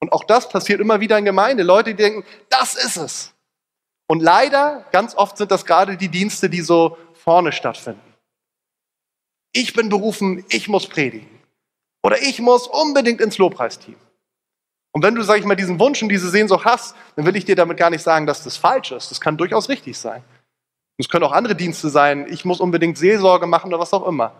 [0.00, 1.62] Und auch das passiert immer wieder in Gemeinde.
[1.62, 3.34] Leute, die denken, das ist es.
[4.06, 8.14] Und leider, ganz oft sind das gerade die Dienste, die so vorne stattfinden.
[9.52, 11.30] Ich bin berufen, ich muss predigen.
[12.02, 13.96] Oder ich muss unbedingt ins Lobpreisteam.
[14.94, 17.44] Und wenn du, sag ich mal, diesen Wunsch und diese Sehnsucht hast, dann will ich
[17.44, 19.10] dir damit gar nicht sagen, dass das falsch ist.
[19.10, 20.22] Das kann durchaus richtig sein.
[20.96, 22.26] Es können auch andere Dienste sein.
[22.30, 24.32] Ich muss unbedingt Seelsorge machen oder was auch immer.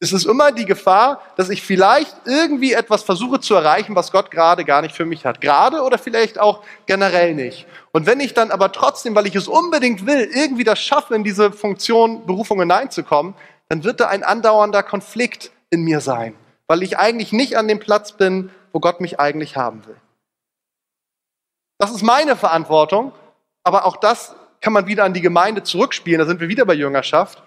[0.00, 4.32] Es ist immer die Gefahr, dass ich vielleicht irgendwie etwas versuche zu erreichen, was Gott
[4.32, 5.40] gerade gar nicht für mich hat.
[5.40, 7.66] Gerade oder vielleicht auch generell nicht.
[7.92, 11.22] Und wenn ich dann aber trotzdem, weil ich es unbedingt will, irgendwie das schaffe, in
[11.22, 13.34] diese Funktion, Berufung hineinzukommen,
[13.68, 16.34] dann wird da ein andauernder Konflikt in mir sein,
[16.66, 20.00] weil ich eigentlich nicht an dem Platz bin, wo Gott mich eigentlich haben will.
[21.78, 23.12] Das ist meine Verantwortung,
[23.62, 26.18] aber auch das kann man wieder an die Gemeinde zurückspielen.
[26.18, 27.42] Da sind wir wieder bei Jüngerschaft.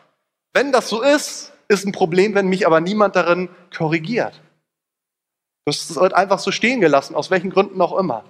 [0.53, 4.39] Wenn das so ist, ist ein Problem, wenn mich aber niemand darin korrigiert.
[5.65, 8.23] Das wird einfach so stehen gelassen, aus welchen Gründen auch immer.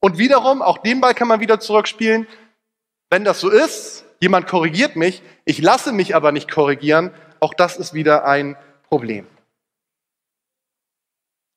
[0.00, 2.26] Und wiederum, auch den Ball kann man wieder zurückspielen.
[3.10, 7.76] Wenn das so ist, jemand korrigiert mich, ich lasse mich aber nicht korrigieren, auch das
[7.76, 8.56] ist wieder ein
[8.88, 9.26] Problem.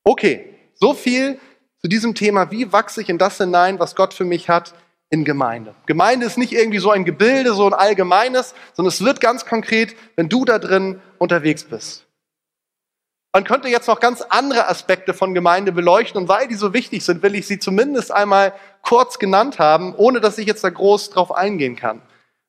[0.10, 1.40] Okay, so viel
[1.84, 4.74] zu diesem Thema, wie wachse ich in das hinein, was Gott für mich hat
[5.12, 5.76] in Gemeinde.
[5.86, 9.96] Gemeinde ist nicht irgendwie so ein Gebilde, so ein allgemeines, sondern es wird ganz konkret,
[10.16, 12.08] wenn du da drin unterwegs bist.
[13.34, 17.06] Man könnte jetzt noch ganz andere Aspekte von Gemeinde beleuchten und weil die so wichtig
[17.06, 21.12] sind, will ich sie zumindest einmal kurz genannt haben, ohne dass ich jetzt da groß
[21.12, 22.02] drauf eingehen kann.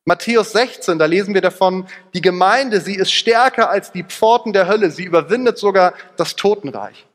[0.06, 4.66] Matthäus 16, da lesen wir davon, die Gemeinde, sie ist stärker als die Pforten der
[4.66, 7.06] Hölle, sie überwindet sogar das Totenreich.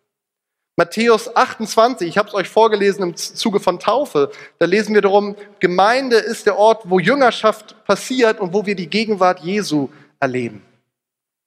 [0.78, 5.38] Matthäus 28, ich habe es euch vorgelesen im Zuge von Taufe, da lesen wir darum,
[5.62, 9.88] Gemeinde ist der Ort, wo Jüngerschaft passiert und wo wir die Gegenwart Jesu
[10.20, 10.62] erleben.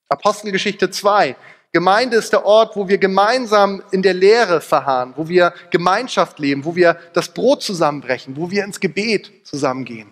[0.08, 1.36] Apostelgeschichte 2,
[1.72, 6.64] Gemeinde ist der Ort, wo wir gemeinsam in der Lehre verharren, wo wir Gemeinschaft leben,
[6.64, 10.10] wo wir das Brot zusammenbrechen, wo wir ins Gebet zusammengehen.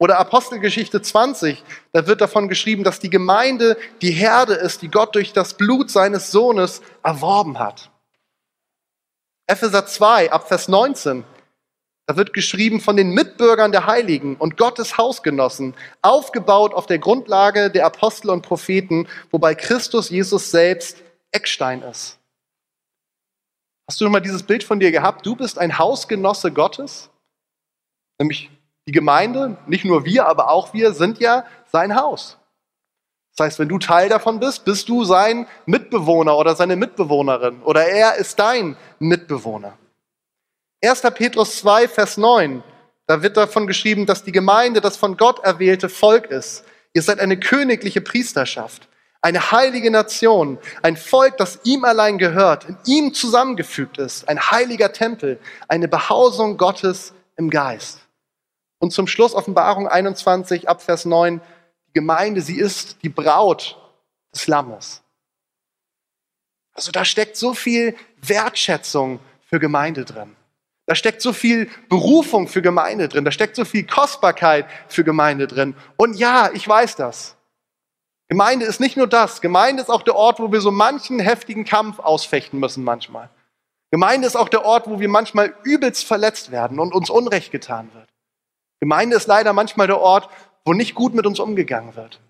[0.00, 5.14] Oder Apostelgeschichte 20, da wird davon geschrieben, dass die Gemeinde die Herde ist, die Gott
[5.14, 7.90] durch das Blut seines Sohnes erworben hat.
[9.46, 11.22] Epheser 2, ab Vers 19,
[12.06, 17.70] da wird geschrieben von den Mitbürgern der Heiligen und Gottes Hausgenossen, aufgebaut auf der Grundlage
[17.70, 22.18] der Apostel und Propheten, wobei Christus Jesus selbst Eckstein ist.
[23.86, 25.26] Hast du mal dieses Bild von dir gehabt?
[25.26, 27.10] Du bist ein Hausgenosse Gottes,
[28.18, 28.50] nämlich
[28.86, 32.38] die Gemeinde, nicht nur wir, aber auch wir, sind ja sein Haus.
[33.36, 37.86] Das heißt, wenn du Teil davon bist, bist du sein Mitbewohner oder seine Mitbewohnerin oder
[37.86, 39.78] er ist dein Mitbewohner.
[40.82, 41.02] 1.
[41.14, 42.62] Petrus 2, Vers 9,
[43.06, 46.64] da wird davon geschrieben, dass die Gemeinde das von Gott erwählte Volk ist.
[46.92, 48.88] Ihr seid eine königliche Priesterschaft,
[49.22, 54.92] eine heilige Nation, ein Volk, das ihm allein gehört, in ihm zusammengefügt ist, ein heiliger
[54.92, 55.38] Tempel,
[55.68, 58.00] eine Behausung Gottes im Geist.
[58.80, 61.40] Und zum Schluss Offenbarung 21 ab Vers 9,
[61.88, 63.78] die Gemeinde, sie ist die Braut
[64.34, 65.02] des Lammes.
[66.72, 70.34] Also da steckt so viel Wertschätzung für Gemeinde drin.
[70.86, 73.24] Da steckt so viel Berufung für Gemeinde drin.
[73.24, 75.76] Da steckt so viel Kostbarkeit für Gemeinde drin.
[75.96, 77.36] Und ja, ich weiß das.
[78.28, 79.40] Gemeinde ist nicht nur das.
[79.40, 83.28] Gemeinde ist auch der Ort, wo wir so manchen heftigen Kampf ausfechten müssen manchmal.
[83.90, 87.90] Gemeinde ist auch der Ort, wo wir manchmal übelst verletzt werden und uns Unrecht getan
[87.92, 88.09] wird.
[88.80, 90.28] Gemeinde ist leider manchmal der Ort,
[90.64, 92.20] wo nicht gut mit uns umgegangen wird.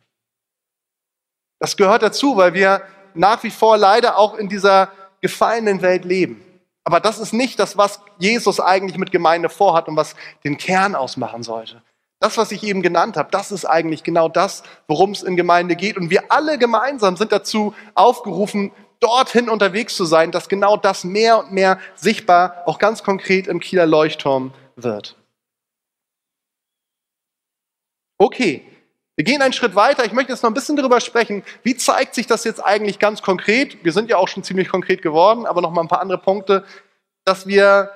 [1.61, 2.83] Das gehört dazu, weil wir
[3.15, 6.45] nach wie vor leider auch in dieser gefallenen Welt leben.
[6.85, 10.95] Aber das ist nicht das, was Jesus eigentlich mit Gemeinde vorhat und was den Kern
[10.95, 11.83] ausmachen sollte.
[12.19, 15.77] Das, was ich eben genannt habe, das ist eigentlich genau das, worum es in Gemeinde
[15.77, 15.97] geht.
[15.97, 21.39] Und wir alle gemeinsam sind dazu aufgerufen, dorthin unterwegs zu sein, dass genau das mehr
[21.39, 25.17] und mehr sichtbar, auch ganz konkret im Kieler Leuchtturm wird.
[28.21, 28.63] Okay,
[29.17, 30.05] wir gehen einen Schritt weiter.
[30.05, 33.23] Ich möchte jetzt noch ein bisschen darüber sprechen, wie zeigt sich das jetzt eigentlich ganz
[33.23, 33.83] konkret?
[33.83, 36.67] Wir sind ja auch schon ziemlich konkret geworden, aber noch mal ein paar andere Punkte,
[37.25, 37.91] dass wir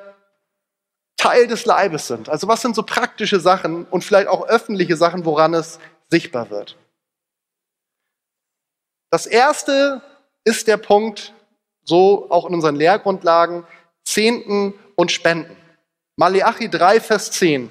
[1.19, 2.31] Teil des Leibes sind.
[2.31, 6.79] Also was sind so praktische Sachen und vielleicht auch öffentliche Sachen, woran es sichtbar wird?
[9.11, 10.01] Das erste
[10.45, 11.35] ist der Punkt,
[11.83, 13.67] so auch in unseren Lehrgrundlagen,
[14.05, 15.55] Zehnten und Spenden.
[16.17, 17.71] Maleachi 3, Vers 10.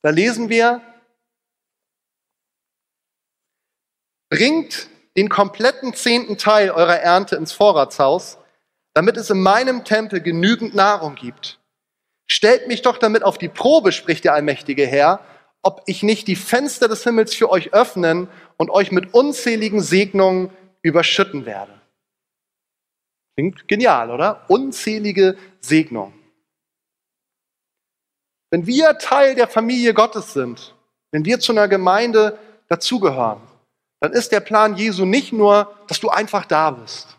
[0.00, 0.80] Da lesen wir,
[4.32, 8.38] Bringt den kompletten zehnten Teil eurer Ernte ins Vorratshaus,
[8.94, 11.60] damit es in meinem Tempel genügend Nahrung gibt.
[12.26, 15.20] Stellt mich doch damit auf die Probe, spricht der allmächtige Herr,
[15.60, 20.50] ob ich nicht die Fenster des Himmels für euch öffnen und euch mit unzähligen Segnungen
[20.80, 21.78] überschütten werde.
[23.36, 24.46] Klingt genial, oder?
[24.48, 26.14] Unzählige Segnungen.
[28.50, 30.74] Wenn wir Teil der Familie Gottes sind,
[31.10, 33.51] wenn wir zu einer Gemeinde dazugehören,
[34.02, 37.16] dann ist der Plan Jesu nicht nur, dass du einfach da bist.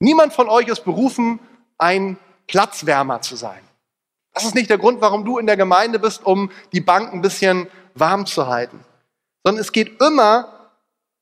[0.00, 1.38] Niemand von euch ist berufen,
[1.76, 3.60] ein Platzwärmer zu sein.
[4.32, 7.20] Das ist nicht der Grund, warum du in der Gemeinde bist, um die Bank ein
[7.20, 8.82] bisschen warm zu halten.
[9.44, 10.72] Sondern es geht immer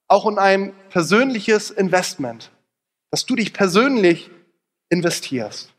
[0.06, 2.52] auch um ein persönliches Investment,
[3.10, 4.30] dass du dich persönlich
[4.88, 5.72] investierst.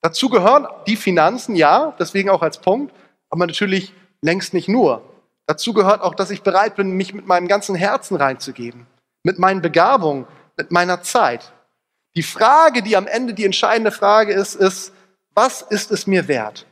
[0.00, 2.94] Dazu gehören die Finanzen, ja, deswegen auch als Punkt,
[3.30, 3.92] aber natürlich
[4.22, 5.09] längst nicht nur.
[5.50, 8.86] Dazu gehört auch, dass ich bereit bin, mich mit meinem ganzen Herzen reinzugeben,
[9.24, 11.52] mit meinen Begabungen, mit meiner Zeit.
[12.14, 14.92] Die Frage, die am Ende die entscheidende Frage ist, ist,
[15.34, 16.66] was ist es mir wert?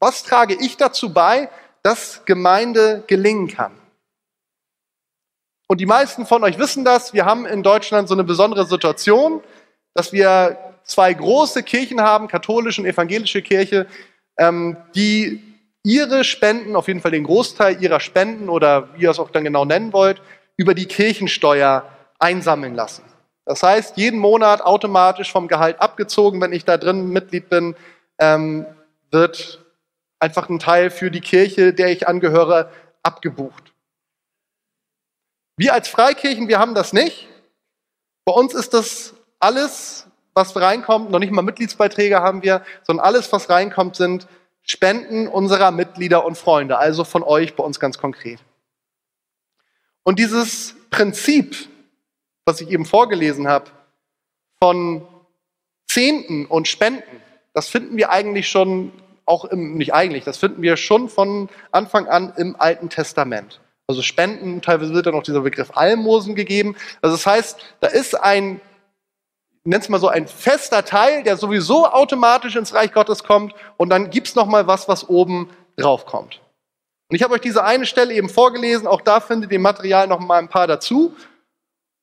[0.00, 1.48] Was trage ich dazu bei,
[1.84, 3.70] dass Gemeinde gelingen kann?
[5.68, 9.44] Und die meisten von euch wissen das, wir haben in Deutschland so eine besondere Situation.
[9.94, 13.86] dass wir zwei große Kirchen haben, katholische und evangelische Kirche,
[14.38, 15.51] ähm, die
[15.84, 19.44] ihre Spenden, auf jeden Fall den Großteil ihrer Spenden oder wie ihr es auch dann
[19.44, 20.22] genau nennen wollt,
[20.56, 23.02] über die Kirchensteuer einsammeln lassen.
[23.44, 27.74] Das heißt, jeden Monat automatisch vom Gehalt abgezogen, wenn ich da drin Mitglied bin,
[28.18, 28.66] ähm,
[29.10, 29.64] wird
[30.20, 32.70] einfach ein Teil für die Kirche, der ich angehöre,
[33.02, 33.72] abgebucht.
[35.56, 37.28] Wir als Freikirchen, wir haben das nicht.
[38.24, 43.32] Bei uns ist das alles, was reinkommt, noch nicht mal Mitgliedsbeiträge haben wir, sondern alles,
[43.32, 44.28] was reinkommt, sind
[44.62, 48.38] Spenden unserer Mitglieder und Freunde, also von euch bei uns ganz konkret.
[50.04, 51.56] Und dieses Prinzip,
[52.44, 53.70] was ich eben vorgelesen habe,
[54.62, 55.06] von
[55.88, 57.20] Zehnten und Spenden,
[57.54, 58.92] das finden wir eigentlich schon,
[59.26, 63.60] auch im, nicht eigentlich, das finden wir schon von Anfang an im Alten Testament.
[63.86, 66.76] Also Spenden, teilweise wird dann auch dieser Begriff Almosen gegeben.
[67.02, 68.60] Also das heißt, da ist ein,
[69.64, 73.90] nennt es mal so, ein fester Teil, der sowieso automatisch ins Reich Gottes kommt und
[73.90, 76.40] dann gibt es nochmal was, was oben drauf kommt.
[77.08, 80.18] Und ich habe euch diese eine Stelle eben vorgelesen, auch da findet ihr Material noch
[80.18, 81.14] mal ein paar dazu.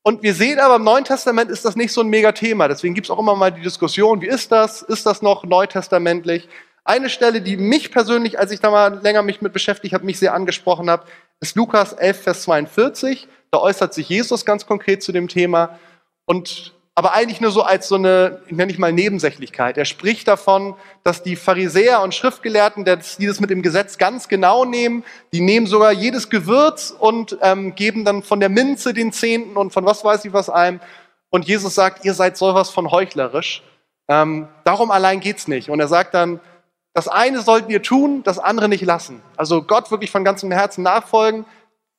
[0.03, 2.67] Und wir sehen aber im Neuen Testament ist das nicht so ein mega Thema.
[2.67, 4.81] Deswegen gibt es auch immer mal die Diskussion, wie ist das?
[4.81, 6.47] Ist das noch neutestamentlich?
[6.85, 10.17] Eine Stelle, die mich persönlich, als ich da mal länger mich mit beschäftigt habe, mich
[10.17, 11.05] sehr angesprochen hat,
[11.41, 13.27] ist Lukas 11, Vers 42.
[13.51, 15.77] Da äußert sich Jesus ganz konkret zu dem Thema.
[16.25, 19.77] Und aber eigentlich nur so als so eine, nenne ich mal, Nebensächlichkeit.
[19.77, 24.65] Er spricht davon, dass die Pharisäer und Schriftgelehrten, die das mit dem Gesetz ganz genau
[24.65, 29.55] nehmen, die nehmen sogar jedes Gewürz und ähm, geben dann von der Minze den Zehnten
[29.55, 30.81] und von was weiß ich was einem.
[31.29, 33.63] Und Jesus sagt, ihr seid sowas von heuchlerisch.
[34.09, 35.69] Ähm, darum allein geht's nicht.
[35.69, 36.41] Und er sagt dann,
[36.93, 39.21] das eine sollten ihr tun, das andere nicht lassen.
[39.37, 41.45] Also Gott wirklich von ganzem Herzen nachfolgen.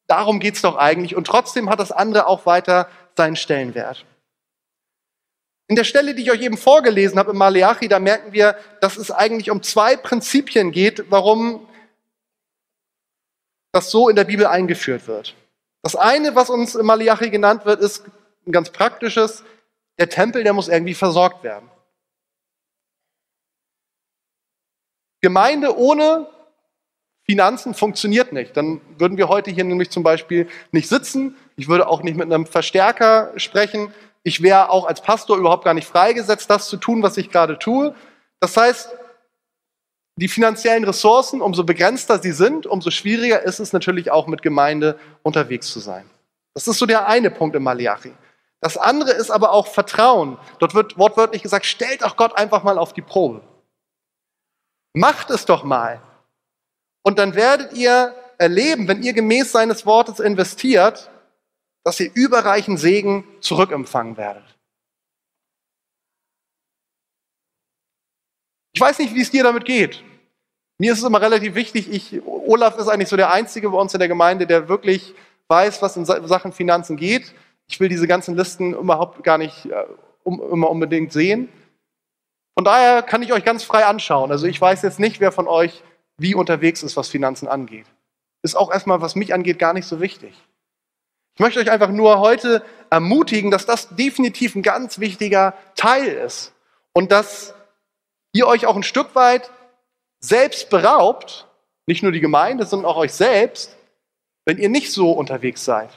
[0.08, 1.16] Darum geht's doch eigentlich.
[1.16, 2.86] Und trotzdem hat das andere auch weiter
[3.16, 4.04] seinen Stellenwert.
[5.70, 8.96] In der Stelle, die ich euch eben vorgelesen habe im Maleachi, da merken wir, dass
[8.96, 11.68] es eigentlich um zwei Prinzipien geht, warum
[13.70, 15.36] das so in der Bibel eingeführt wird.
[15.82, 18.04] Das eine, was uns im Maleachi genannt wird, ist
[18.48, 19.44] ein ganz praktisches.
[19.96, 21.70] Der Tempel, der muss irgendwie versorgt werden.
[25.20, 26.26] Gemeinde ohne
[27.26, 28.56] Finanzen funktioniert nicht.
[28.56, 31.36] Dann würden wir heute hier nämlich zum Beispiel nicht sitzen.
[31.54, 33.94] Ich würde auch nicht mit einem Verstärker sprechen.
[34.22, 37.58] Ich wäre auch als Pastor überhaupt gar nicht freigesetzt, das zu tun, was ich gerade
[37.58, 37.94] tue.
[38.40, 38.90] Das heißt,
[40.16, 44.98] die finanziellen Ressourcen, umso begrenzter sie sind, umso schwieriger ist es natürlich auch mit Gemeinde
[45.22, 46.08] unterwegs zu sein.
[46.54, 48.12] Das ist so der eine Punkt im Malachi.
[48.60, 50.36] Das andere ist aber auch Vertrauen.
[50.58, 53.40] Dort wird wortwörtlich gesagt, stellt auch Gott einfach mal auf die Probe.
[54.92, 56.02] Macht es doch mal.
[57.02, 61.09] Und dann werdet ihr erleben, wenn ihr gemäß seines Wortes investiert,
[61.84, 64.44] dass ihr überreichen Segen zurückempfangen werdet.
[68.72, 70.02] Ich weiß nicht, wie es dir damit geht.
[70.78, 73.92] Mir ist es immer relativ wichtig, ich, Olaf ist eigentlich so der Einzige bei uns
[73.92, 75.14] in der Gemeinde, der wirklich
[75.48, 77.34] weiß, was in Sachen Finanzen geht.
[77.68, 79.84] Ich will diese ganzen Listen überhaupt gar nicht äh,
[80.22, 81.48] um, immer unbedingt sehen.
[82.56, 84.30] Von daher kann ich euch ganz frei anschauen.
[84.30, 85.82] Also ich weiß jetzt nicht, wer von euch
[86.18, 87.86] wie unterwegs ist, was Finanzen angeht.
[88.42, 90.34] Ist auch erstmal, was mich angeht, gar nicht so wichtig.
[91.40, 96.52] Ich möchte euch einfach nur heute ermutigen, dass das definitiv ein ganz wichtiger Teil ist
[96.92, 97.54] und dass
[98.34, 99.50] ihr euch auch ein Stück weit
[100.18, 101.46] selbst beraubt,
[101.86, 103.74] nicht nur die Gemeinde, sondern auch euch selbst,
[104.44, 105.88] wenn ihr nicht so unterwegs seid,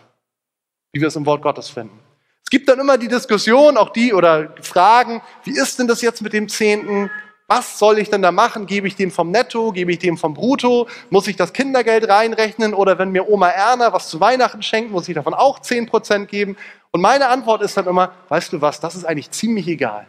[0.94, 2.00] wie wir es im Wort Gottes finden.
[2.46, 6.22] Es gibt dann immer die Diskussion, auch die oder Fragen, wie ist denn das jetzt
[6.22, 7.12] mit dem Zehnten?
[7.48, 8.66] Was soll ich denn da machen?
[8.66, 9.72] Gebe ich dem vom Netto?
[9.72, 10.88] Gebe ich dem vom Brutto?
[11.10, 12.74] Muss ich das Kindergeld reinrechnen?
[12.74, 16.56] Oder wenn mir Oma Erna was zu Weihnachten schenkt, muss ich davon auch 10% geben?
[16.92, 20.08] Und meine Antwort ist dann immer, weißt du was, das ist eigentlich ziemlich egal.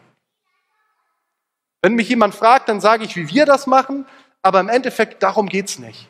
[1.83, 4.07] Wenn mich jemand fragt, dann sage ich, wie wir das machen,
[4.43, 6.09] aber im Endeffekt darum geht's nicht.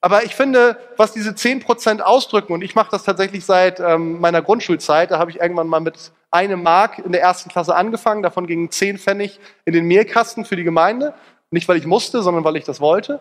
[0.00, 4.42] Aber ich finde, was diese 10% ausdrücken, und ich mache das tatsächlich seit ähm, meiner
[4.42, 8.46] Grundschulzeit, da habe ich irgendwann mal mit einem Mark in der ersten Klasse angefangen, davon
[8.46, 11.14] gingen 10 Pfennig in den Mehlkasten für die Gemeinde.
[11.50, 13.20] Nicht, weil ich musste, sondern weil ich das wollte.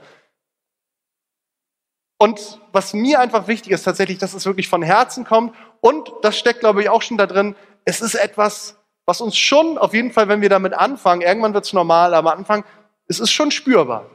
[2.18, 5.56] Und was mir einfach wichtig ist, tatsächlich, dass es wirklich von Herzen kommt.
[5.82, 7.56] Und das steckt, glaube ich, auch schon da drin.
[7.84, 11.66] Es ist etwas, was uns schon, auf jeden Fall, wenn wir damit anfangen, irgendwann wird
[11.66, 12.64] es normal, aber am Anfang,
[13.08, 14.06] es ist schon spürbar.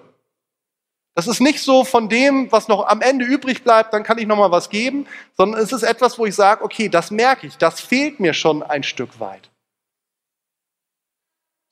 [1.16, 4.26] Das ist nicht so von dem, was noch am Ende übrig bleibt, dann kann ich
[4.26, 7.56] noch mal was geben, sondern es ist etwas, wo ich sage, okay, das merke ich,
[7.56, 9.50] das fehlt mir schon ein Stück weit.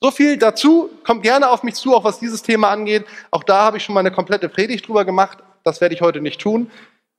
[0.03, 3.05] So viel dazu, kommt gerne auf mich zu, auch was dieses Thema angeht.
[3.30, 6.22] Auch da habe ich schon mal eine komplette Predigt drüber gemacht, das werde ich heute
[6.22, 6.70] nicht tun.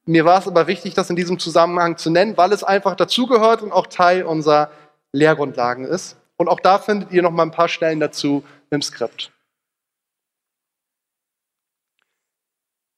[0.07, 3.61] Mir war es aber wichtig, das in diesem Zusammenhang zu nennen, weil es einfach dazugehört
[3.61, 4.71] und auch Teil unserer
[5.11, 6.17] Lehrgrundlagen ist.
[6.38, 9.32] Und auch da findet ihr noch mal ein paar Stellen dazu im Skript.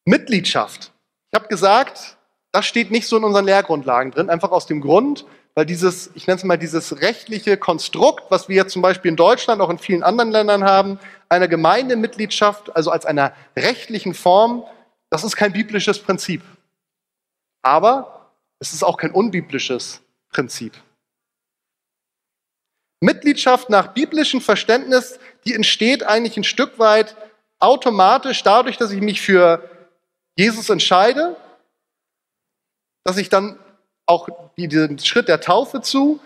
[0.07, 0.93] Mitgliedschaft.
[1.31, 2.17] Ich habe gesagt,
[2.53, 6.27] das steht nicht so in unseren Lehrgrundlagen drin, einfach aus dem Grund, weil dieses, ich
[6.27, 9.79] nenne es mal dieses rechtliche Konstrukt, was wir jetzt zum Beispiel in Deutschland, auch in
[9.79, 10.97] vielen anderen Ländern haben,
[11.27, 14.63] einer Gemeindemitgliedschaft, also als einer rechtlichen Form,
[15.09, 16.41] das ist kein biblisches Prinzip.
[17.61, 20.73] Aber es ist auch kein unbiblisches Prinzip.
[23.01, 27.17] Mitgliedschaft nach biblischem Verständnis, die entsteht eigentlich ein Stück weit
[27.59, 29.76] automatisch dadurch, dass ich mich für
[30.37, 31.35] Jesus entscheide,
[33.03, 33.59] dass ich dann
[34.05, 36.19] auch diesen Schritt der Taufe zu,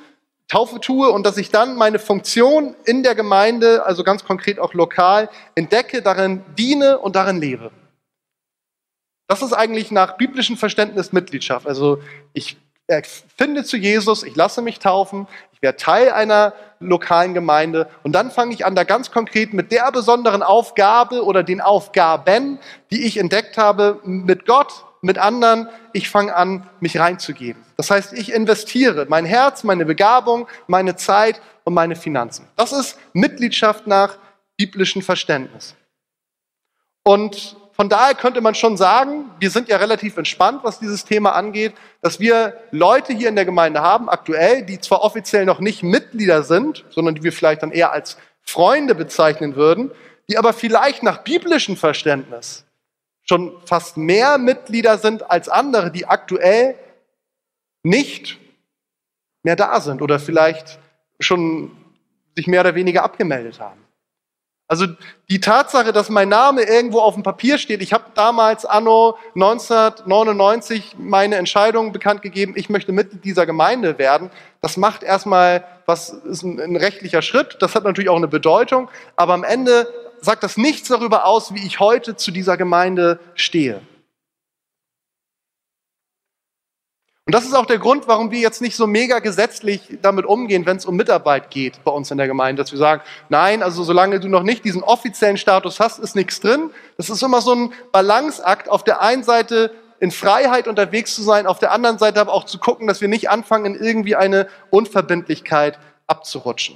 [0.47, 4.73] Taufe tue und dass ich dann meine Funktion in der Gemeinde, also ganz konkret auch
[4.73, 7.71] lokal, entdecke, darin diene und darin lebe.
[9.27, 11.65] Das ist eigentlich nach biblischem Verständnis Mitgliedschaft.
[11.65, 12.03] Also
[12.33, 12.57] ich
[13.37, 18.31] finde zu Jesus, ich lasse mich taufen, ich werde Teil einer lokalen Gemeinde und dann
[18.31, 22.59] fange ich an, da ganz konkret mit der besonderen Aufgabe oder den Aufgaben,
[22.91, 27.63] die ich entdeckt habe, mit Gott, mit anderen, ich fange an, mich reinzugeben.
[27.77, 32.47] Das heißt, ich investiere mein Herz, meine Begabung, meine Zeit und meine Finanzen.
[32.55, 34.17] Das ist Mitgliedschaft nach
[34.57, 35.75] biblischem Verständnis.
[37.03, 41.31] Und von daher könnte man schon sagen, wir sind ja relativ entspannt, was dieses Thema
[41.31, 41.73] angeht,
[42.03, 46.43] dass wir Leute hier in der Gemeinde haben, aktuell, die zwar offiziell noch nicht Mitglieder
[46.43, 49.89] sind, sondern die wir vielleicht dann eher als Freunde bezeichnen würden,
[50.29, 52.65] die aber vielleicht nach biblischem Verständnis
[53.23, 56.75] schon fast mehr Mitglieder sind als andere, die aktuell
[57.81, 58.37] nicht
[59.41, 60.77] mehr da sind oder vielleicht
[61.19, 61.75] schon
[62.35, 63.80] sich mehr oder weniger abgemeldet haben.
[64.71, 64.85] Also
[65.29, 70.95] die Tatsache, dass mein Name irgendwo auf dem Papier steht, ich habe damals anno 1999
[70.97, 76.43] meine Entscheidung bekannt gegeben, ich möchte Mitglied dieser Gemeinde werden, das macht erstmal, was ist
[76.43, 79.89] ein, ein rechtlicher Schritt, das hat natürlich auch eine Bedeutung, aber am Ende
[80.21, 83.81] sagt das nichts darüber aus, wie ich heute zu dieser Gemeinde stehe.
[87.31, 90.65] Und das ist auch der Grund, warum wir jetzt nicht so mega gesetzlich damit umgehen,
[90.65, 93.85] wenn es um Mitarbeit geht bei uns in der Gemeinde, dass wir sagen, nein, also
[93.85, 96.71] solange du noch nicht diesen offiziellen Status hast, ist nichts drin.
[96.97, 99.71] Das ist immer so ein Balanceakt, auf der einen Seite
[100.01, 103.07] in Freiheit unterwegs zu sein, auf der anderen Seite aber auch zu gucken, dass wir
[103.07, 106.75] nicht anfangen, in irgendwie eine Unverbindlichkeit abzurutschen.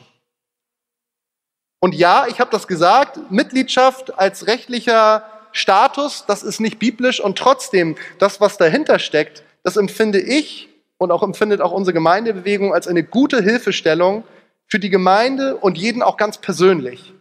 [1.81, 7.37] Und ja, ich habe das gesagt, Mitgliedschaft als rechtlicher Status, das ist nicht biblisch und
[7.37, 12.87] trotzdem das, was dahinter steckt, das empfinde ich und auch empfindet auch unsere Gemeindebewegung als
[12.87, 14.23] eine gute Hilfestellung
[14.67, 17.13] für die Gemeinde und jeden auch ganz persönlich.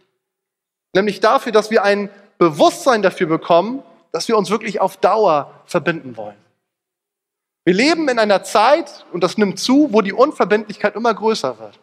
[0.93, 3.81] Nämlich dafür, dass wir ein Bewusstsein dafür bekommen,
[4.11, 6.37] dass wir uns wirklich auf Dauer verbinden wollen.
[7.65, 11.79] Wir leben in einer Zeit, und das nimmt zu, wo die Unverbindlichkeit immer größer wird.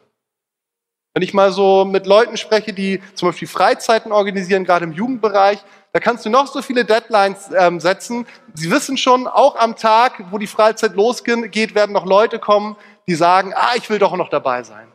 [1.12, 5.58] Wenn ich mal so mit Leuten spreche, die zum Beispiel Freizeiten organisieren, gerade im Jugendbereich,
[5.92, 8.26] da kannst du noch so viele Deadlines ähm, setzen.
[8.54, 12.76] Sie wissen schon, auch am Tag, wo die Freizeit losgeht, werden noch Leute kommen,
[13.06, 14.90] die sagen, ah, ich will doch noch dabei sein.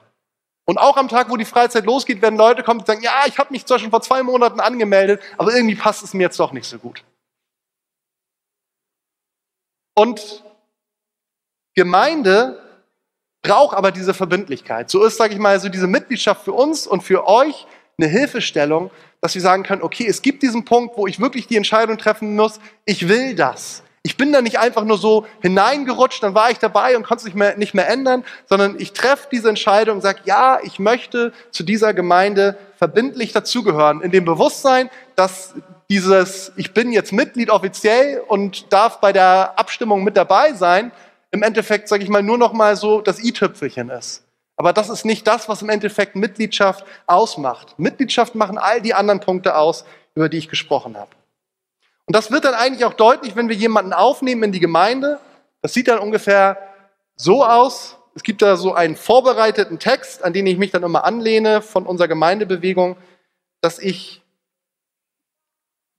[0.65, 3.37] Und auch am Tag, wo die Freizeit losgeht, werden Leute kommen, die sagen, ja, ich
[3.37, 6.51] habe mich zwar schon vor zwei Monaten angemeldet, aber irgendwie passt es mir jetzt doch
[6.51, 7.03] nicht so gut.
[9.95, 10.43] Und
[11.75, 12.61] Gemeinde
[13.43, 14.89] braucht aber diese Verbindlichkeit.
[14.89, 17.67] So ist, sage ich mal, so diese Mitgliedschaft für uns und für euch
[17.97, 18.91] eine Hilfestellung,
[19.21, 22.35] dass wir sagen können, okay, es gibt diesen Punkt, wo ich wirklich die Entscheidung treffen
[22.35, 23.83] muss, ich will das.
[24.03, 27.25] Ich bin da nicht einfach nur so hineingerutscht, dann war ich dabei und konnte es
[27.25, 31.33] nicht mehr, nicht mehr ändern, sondern ich treffe diese Entscheidung und sage, ja, ich möchte
[31.51, 35.55] zu dieser Gemeinde verbindlich dazugehören, in dem Bewusstsein, dass
[35.89, 40.91] dieses, ich bin jetzt Mitglied offiziell und darf bei der Abstimmung mit dabei sein,
[41.31, 44.26] im Endeffekt, sage ich mal, nur noch mal so das i-Tüpfelchen ist.
[44.57, 47.75] Aber das ist nicht das, was im Endeffekt Mitgliedschaft ausmacht.
[47.77, 49.85] Mitgliedschaft machen all die anderen Punkte aus,
[50.15, 51.11] über die ich gesprochen habe.
[52.05, 55.19] Und das wird dann eigentlich auch deutlich, wenn wir jemanden aufnehmen in die Gemeinde.
[55.61, 56.57] Das sieht dann ungefähr
[57.15, 57.97] so aus.
[58.15, 61.85] Es gibt da so einen vorbereiteten Text, an den ich mich dann immer anlehne von
[61.85, 62.97] unserer Gemeindebewegung,
[63.61, 64.23] dass ich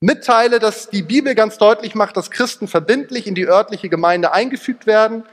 [0.01, 4.85] mitteile, dass die Bibel ganz deutlich macht, dass Christen verbindlich in die örtliche Gemeinde eingefügt
[4.85, 5.23] werden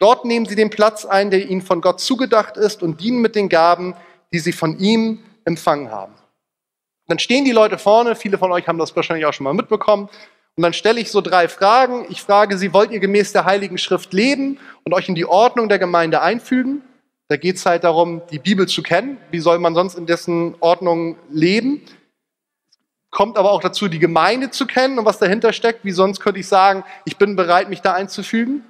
[0.00, 3.36] Dort nehmen sie den Platz ein, der ihnen von Gott zugedacht ist und dienen mit
[3.36, 3.94] den Gaben,
[4.32, 6.14] die sie von ihm empfangen haben.
[7.06, 10.08] Dann stehen die Leute vorne, viele von euch haben das wahrscheinlich auch schon mal mitbekommen,
[10.56, 12.04] und dann stelle ich so drei Fragen.
[12.10, 15.68] Ich frage sie, wollt ihr gemäß der Heiligen Schrift leben und euch in die Ordnung
[15.68, 16.82] der Gemeinde einfügen?
[17.28, 19.16] Da geht es halt darum, die Bibel zu kennen.
[19.30, 21.82] Wie soll man sonst in dessen Ordnung leben?
[23.10, 25.84] Kommt aber auch dazu, die Gemeinde zu kennen und was dahinter steckt.
[25.84, 28.64] Wie sonst könnte ich sagen, ich bin bereit, mich da einzufügen?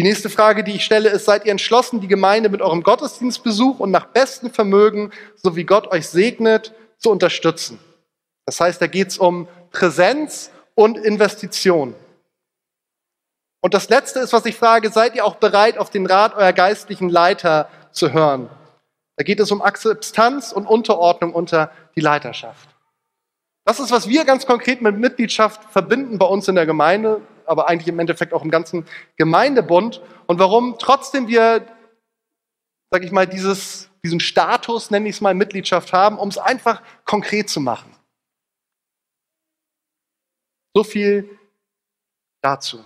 [0.00, 3.80] Die nächste Frage, die ich stelle, ist, seid ihr entschlossen, die Gemeinde mit eurem Gottesdienstbesuch
[3.80, 7.78] und nach bestem Vermögen, so wie Gott euch segnet, zu unterstützen?
[8.46, 11.94] Das heißt, da geht es um Präsenz und Investition.
[13.60, 16.54] Und das Letzte ist, was ich frage, seid ihr auch bereit, auf den Rat eurer
[16.54, 18.48] geistlichen Leiter zu hören?
[19.18, 22.70] Da geht es um Akzeptanz und Unterordnung unter die Leiterschaft.
[23.66, 27.20] Das ist, was wir ganz konkret mit Mitgliedschaft verbinden bei uns in der Gemeinde,
[27.50, 28.86] aber eigentlich im Endeffekt auch im ganzen
[29.16, 30.00] Gemeindebund.
[30.26, 31.66] Und warum trotzdem wir,
[32.90, 36.80] sage ich mal, dieses, diesen Status, nenne ich es mal, Mitgliedschaft haben, um es einfach
[37.04, 37.92] konkret zu machen.
[40.74, 41.38] So viel
[42.40, 42.84] dazu.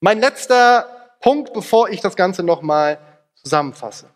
[0.00, 2.98] Mein letzter Punkt, bevor ich das Ganze nochmal
[3.36, 4.10] zusammenfasse.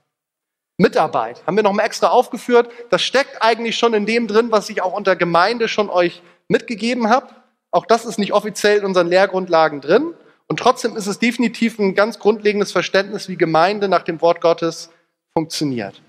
[0.76, 2.70] Mitarbeit haben wir nochmal extra aufgeführt.
[2.90, 7.08] Das steckt eigentlich schon in dem drin, was ich auch unter Gemeinde schon euch mitgegeben
[7.08, 7.34] habe.
[7.76, 10.14] Auch das ist nicht offiziell in unseren Lehrgrundlagen drin.
[10.46, 14.88] Und trotzdem ist es definitiv ein ganz grundlegendes Verständnis, wie Gemeinde nach dem Wort Gottes
[15.34, 16.00] funktioniert.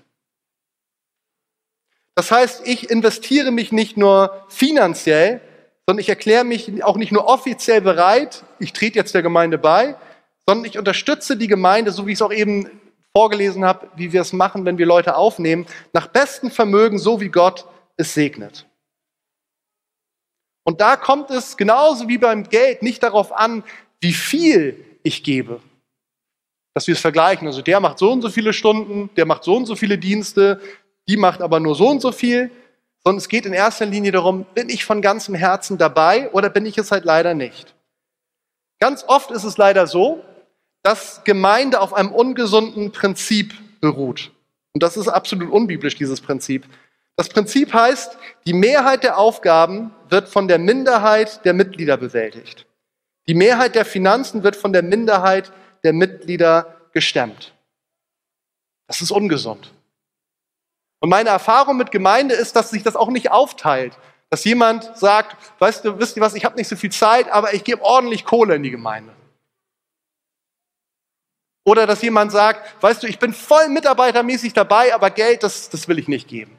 [2.14, 5.42] Das heißt, ich investiere mich nicht nur finanziell,
[5.84, 9.94] sondern ich erkläre mich auch nicht nur offiziell bereit, ich trete jetzt der Gemeinde bei,
[10.46, 12.80] sondern ich unterstütze die Gemeinde, so wie ich es auch eben
[13.14, 17.28] vorgelesen habe, wie wir es machen, wenn wir Leute aufnehmen, nach bestem Vermögen, so wie
[17.28, 17.66] Gott
[17.98, 18.67] es segnet.
[20.68, 23.64] Und da kommt es genauso wie beim Geld nicht darauf an,
[24.02, 25.62] wie viel ich gebe.
[26.74, 27.46] Dass wir es vergleichen.
[27.46, 30.60] Also der macht so und so viele Stunden, der macht so und so viele Dienste,
[31.08, 32.50] die macht aber nur so und so viel,
[33.02, 36.66] sondern es geht in erster Linie darum, bin ich von ganzem Herzen dabei oder bin
[36.66, 37.74] ich es halt leider nicht.
[38.78, 40.22] Ganz oft ist es leider so,
[40.82, 44.32] dass Gemeinde auf einem ungesunden Prinzip beruht.
[44.74, 46.66] Und das ist absolut unbiblisch, dieses Prinzip.
[47.18, 48.16] Das Prinzip heißt,
[48.46, 52.64] die Mehrheit der Aufgaben wird von der Minderheit der Mitglieder bewältigt.
[53.26, 55.52] Die Mehrheit der Finanzen wird von der Minderheit
[55.82, 57.54] der Mitglieder gestemmt.
[58.86, 59.74] Das ist ungesund.
[61.00, 63.98] Und meine Erfahrung mit Gemeinde ist, dass sich das auch nicht aufteilt.
[64.30, 67.52] Dass jemand sagt, weißt du, wisst ihr was, ich habe nicht so viel Zeit, aber
[67.52, 69.12] ich gebe ordentlich Kohle in die Gemeinde.
[71.66, 75.88] Oder dass jemand sagt, weißt du, ich bin voll mitarbeitermäßig dabei, aber Geld, das, das
[75.88, 76.57] will ich nicht geben.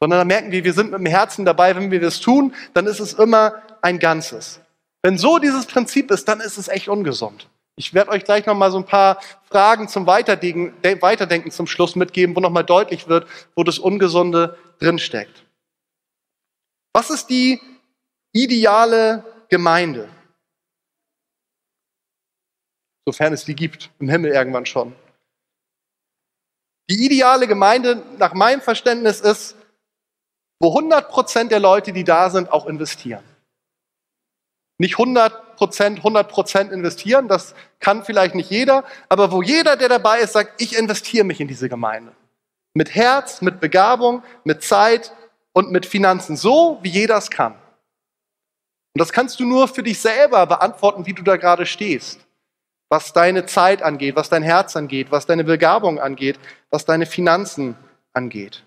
[0.00, 2.86] Sondern da merken wir, wir sind mit dem Herzen dabei, wenn wir das tun, dann
[2.86, 4.60] ist es immer ein Ganzes.
[5.02, 7.48] Wenn so dieses Prinzip ist, dann ist es echt ungesund.
[7.78, 12.40] Ich werde euch gleich nochmal so ein paar Fragen zum Weiterdenken, zum Schluss mitgeben, wo
[12.40, 15.44] nochmal deutlich wird, wo das Ungesunde drinsteckt.
[16.94, 17.60] Was ist die
[18.32, 20.08] ideale Gemeinde?
[23.06, 24.96] Sofern es die gibt, im Himmel irgendwann schon.
[26.88, 29.54] Die ideale Gemeinde nach meinem Verständnis ist,
[30.58, 33.22] wo 100% der Leute, die da sind, auch investieren.
[34.78, 39.88] Nicht 100 Prozent, 100 Prozent investieren, das kann vielleicht nicht jeder, aber wo jeder, der
[39.88, 42.12] dabei ist, sagt, ich investiere mich in diese Gemeinde.
[42.74, 45.14] Mit Herz, mit Begabung, mit Zeit
[45.54, 47.54] und mit Finanzen, so wie jeder es kann.
[47.54, 52.20] Und das kannst du nur für dich selber beantworten, wie du da gerade stehst.
[52.90, 56.38] Was deine Zeit angeht, was dein Herz angeht, was deine Begabung angeht,
[56.70, 57.76] was deine Finanzen
[58.12, 58.65] angeht.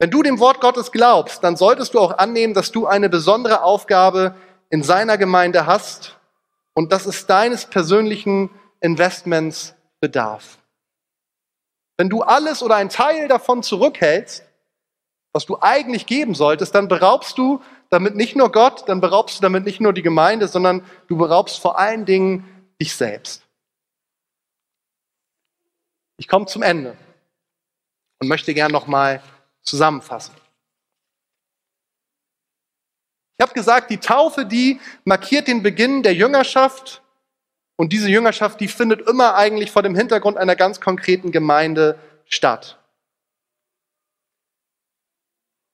[0.00, 3.62] Wenn du dem Wort Gottes glaubst, dann solltest du auch annehmen, dass du eine besondere
[3.62, 4.34] Aufgabe
[4.70, 6.18] in seiner Gemeinde hast
[6.72, 8.48] und dass es deines persönlichen
[8.80, 10.56] Investments bedarf.
[11.98, 14.42] Wenn du alles oder einen Teil davon zurückhältst,
[15.34, 19.42] was du eigentlich geben solltest, dann beraubst du damit nicht nur Gott, dann beraubst du
[19.42, 23.42] damit nicht nur die Gemeinde, sondern du beraubst vor allen Dingen dich selbst.
[26.16, 26.96] Ich komme zum Ende
[28.18, 29.22] und möchte gern nochmal
[29.62, 30.34] zusammenfassen.
[33.38, 37.02] Ich habe gesagt, die Taufe, die markiert den Beginn der Jüngerschaft
[37.76, 42.78] und diese Jüngerschaft, die findet immer eigentlich vor dem Hintergrund einer ganz konkreten Gemeinde statt.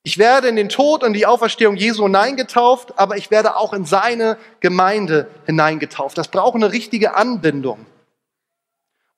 [0.05, 3.85] Ich werde in den Tod und die Auferstehung Jesu hineingetauft, aber ich werde auch in
[3.85, 6.17] seine Gemeinde hineingetauft.
[6.17, 7.85] Das braucht eine richtige Anbindung.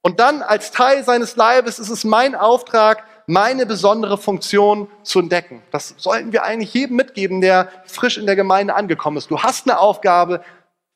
[0.00, 5.62] Und dann als Teil seines Leibes ist es mein Auftrag, meine besondere Funktion zu entdecken.
[5.70, 9.30] Das sollten wir eigentlich jedem mitgeben, der frisch in der Gemeinde angekommen ist.
[9.30, 10.42] Du hast eine Aufgabe,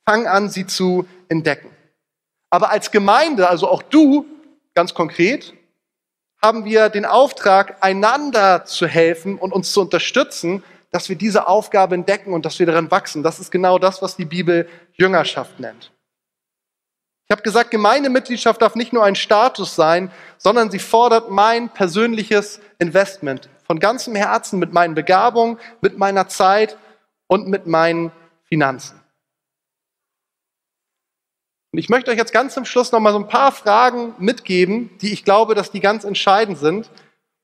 [0.08, 1.68] fang an, sie zu entdecken.
[2.48, 4.24] Aber als Gemeinde, also auch du,
[4.74, 5.52] ganz konkret,
[6.40, 11.94] haben wir den Auftrag, einander zu helfen und uns zu unterstützen, dass wir diese Aufgabe
[11.94, 13.22] entdecken und dass wir daran wachsen.
[13.22, 15.92] Das ist genau das, was die Bibel Jüngerschaft nennt.
[17.28, 22.60] Ich habe gesagt, Gemeindemitgliedschaft darf nicht nur ein Status sein, sondern sie fordert mein persönliches
[22.78, 26.76] Investment von ganzem Herzen mit meinen Begabungen, mit meiner Zeit
[27.26, 28.12] und mit meinen
[28.44, 29.00] Finanzen.
[31.72, 34.90] Und ich möchte euch jetzt ganz zum Schluss noch mal so ein paar Fragen mitgeben,
[35.00, 36.90] die ich glaube, dass die ganz entscheidend sind.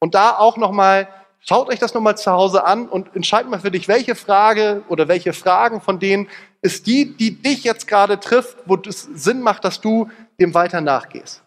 [0.01, 1.09] Und da auch noch mal
[1.41, 5.09] Schaut euch das nochmal zu Hause an und entscheidet mal für dich, welche Frage oder
[5.09, 6.28] welche Fragen von denen
[6.61, 10.11] ist die, die dich jetzt gerade trifft, wo es Sinn macht, dass du
[10.41, 11.43] dem weiter nachgehst.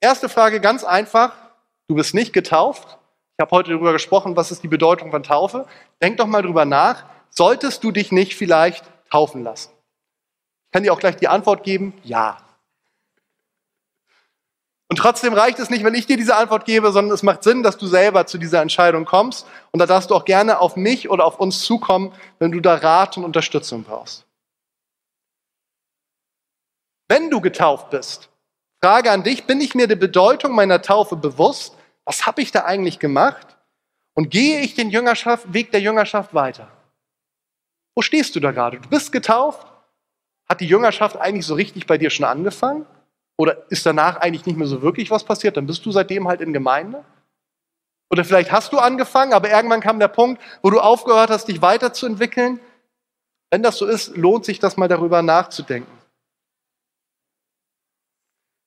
[0.00, 1.32] Erste Frage ganz einfach.
[1.88, 2.98] Du bist nicht getauft.
[3.38, 5.66] Ich habe heute darüber gesprochen, was ist die Bedeutung von Taufe.
[6.02, 7.04] Denk doch mal drüber nach.
[7.30, 9.70] Solltest du dich nicht vielleicht taufen lassen?
[10.66, 12.36] Ich kann dir auch gleich die Antwort geben, ja.
[14.92, 17.62] Und trotzdem reicht es nicht, wenn ich dir diese Antwort gebe, sondern es macht Sinn,
[17.62, 19.46] dass du selber zu dieser Entscheidung kommst.
[19.70, 22.74] Und da darfst du auch gerne auf mich oder auf uns zukommen, wenn du da
[22.74, 24.26] Rat und Unterstützung brauchst.
[27.08, 28.28] Wenn du getauft bist,
[28.84, 31.74] Frage an dich, bin ich mir der Bedeutung meiner Taufe bewusst?
[32.04, 33.56] Was habe ich da eigentlich gemacht?
[34.12, 36.68] Und gehe ich den Jüngerschaft, Weg der Jüngerschaft weiter?
[37.94, 38.78] Wo stehst du da gerade?
[38.78, 39.66] Du bist getauft?
[40.50, 42.84] Hat die Jüngerschaft eigentlich so richtig bei dir schon angefangen?
[43.36, 45.56] Oder ist danach eigentlich nicht mehr so wirklich was passiert?
[45.56, 47.04] Dann bist du seitdem halt in Gemeinde?
[48.10, 51.62] Oder vielleicht hast du angefangen, aber irgendwann kam der Punkt, wo du aufgehört hast, dich
[51.62, 52.60] weiterzuentwickeln.
[53.50, 55.90] Wenn das so ist, lohnt sich das mal darüber nachzudenken.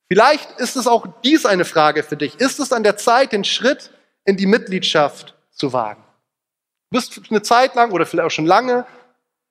[0.08, 2.40] Vielleicht ist es auch dies eine Frage für dich.
[2.40, 3.92] Ist es an der Zeit, den Schritt
[4.24, 6.04] in die Mitgliedschaft zu wagen?
[6.92, 8.86] Du bist eine Zeit lang oder vielleicht auch schon lange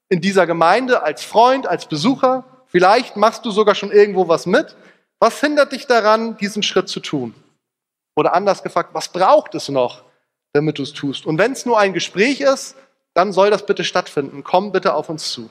[0.08, 2.44] in dieser Gemeinde als Freund, als Besucher.
[2.66, 4.76] Vielleicht machst du sogar schon irgendwo was mit.
[5.24, 7.34] Was hindert dich daran, diesen Schritt zu tun?
[8.14, 10.04] Oder anders gefragt, was braucht es noch,
[10.52, 11.24] damit du es tust?
[11.24, 12.76] Und wenn es nur ein Gespräch ist,
[13.14, 14.44] dann soll das bitte stattfinden.
[14.44, 15.48] Komm bitte auf uns zu.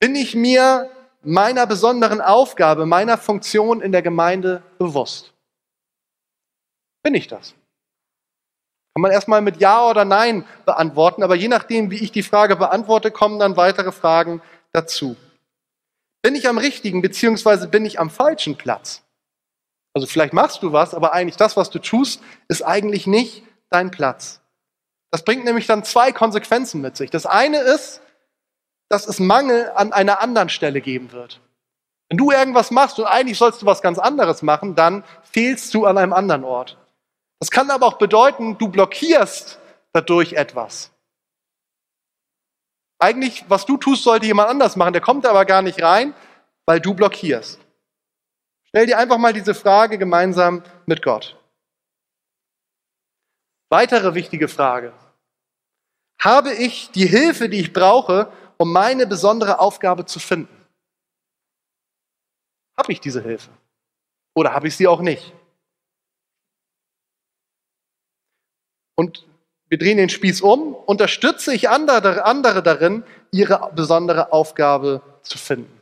[0.00, 0.90] Bin ich mir
[1.20, 5.34] meiner besonderen Aufgabe, meiner Funktion in der Gemeinde bewusst?
[7.02, 7.50] Bin ich das?
[8.94, 12.56] Kann man erstmal mit Ja oder Nein beantworten, aber je nachdem, wie ich die Frage
[12.56, 14.40] beantworte, kommen dann weitere Fragen
[14.72, 15.14] dazu.
[16.26, 19.04] Bin ich am richtigen beziehungsweise bin ich am falschen Platz?
[19.94, 23.92] Also vielleicht machst du was, aber eigentlich das, was du tust, ist eigentlich nicht dein
[23.92, 24.40] Platz.
[25.12, 27.10] Das bringt nämlich dann zwei Konsequenzen mit sich.
[27.10, 28.00] Das eine ist,
[28.88, 31.40] dass es Mangel an einer anderen Stelle geben wird.
[32.08, 35.86] Wenn du irgendwas machst und eigentlich sollst du was ganz anderes machen, dann fehlst du
[35.86, 36.76] an einem anderen Ort.
[37.38, 39.60] Das kann aber auch bedeuten, du blockierst
[39.92, 40.90] dadurch etwas.
[42.98, 46.14] Eigentlich, was du tust, sollte jemand anders machen, der kommt aber gar nicht rein,
[46.64, 47.60] weil du blockierst.
[48.64, 51.36] Stell dir einfach mal diese Frage gemeinsam mit Gott.
[53.68, 54.92] Weitere wichtige Frage.
[56.20, 60.66] Habe ich die Hilfe, die ich brauche, um meine besondere Aufgabe zu finden?
[62.76, 63.50] Habe ich diese Hilfe?
[64.34, 65.32] Oder habe ich sie auch nicht?
[68.94, 69.26] Und
[69.68, 75.72] wir drehen den Spieß um, unterstütze ich andere, andere darin, ihre besondere Aufgabe zu finden.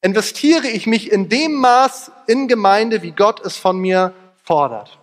[0.00, 4.12] Investiere ich mich in dem Maß in Gemeinde, wie Gott es von mir
[4.42, 4.98] fordert.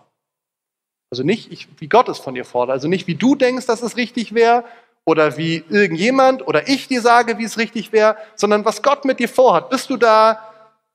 [1.10, 2.74] Also nicht, ich, wie Gott es von dir fordert.
[2.74, 4.64] Also nicht, wie du denkst, dass es richtig wäre
[5.04, 9.18] oder wie irgendjemand oder ich dir sage, wie es richtig wäre, sondern was Gott mit
[9.18, 9.70] dir vorhat.
[9.70, 10.40] Bist du da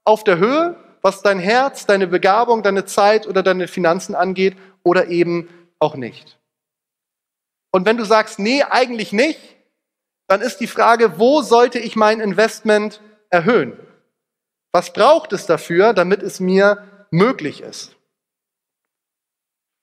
[0.05, 5.08] auf der Höhe, was dein Herz, deine Begabung, deine Zeit oder deine Finanzen angeht oder
[5.08, 6.38] eben auch nicht?
[7.72, 9.39] Und wenn du sagst, nee, eigentlich nicht,
[10.28, 13.78] dann ist die Frage, wo sollte ich mein Investment erhöhen?
[14.72, 17.95] Was braucht es dafür, damit es mir möglich ist?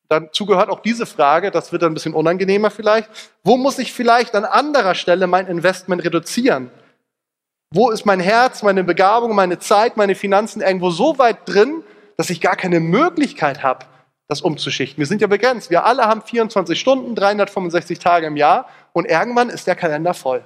[0.09, 3.09] Dazu gehört auch diese Frage, das wird dann ein bisschen unangenehmer vielleicht.
[3.43, 6.71] Wo muss ich vielleicht an anderer Stelle mein Investment reduzieren?
[7.75, 11.83] Wo ist mein Herz, meine Begabung, meine Zeit, meine Finanzen irgendwo so weit drin,
[12.17, 13.87] dass ich gar keine Möglichkeit habe,
[14.29, 14.99] das umzuschichten?
[14.99, 15.71] Wir sind ja begrenzt.
[15.71, 20.45] Wir alle haben 24 Stunden, 365 Tage im Jahr und irgendwann ist der Kalender voll.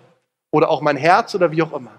[0.52, 1.92] Oder auch mein Herz oder wie auch immer.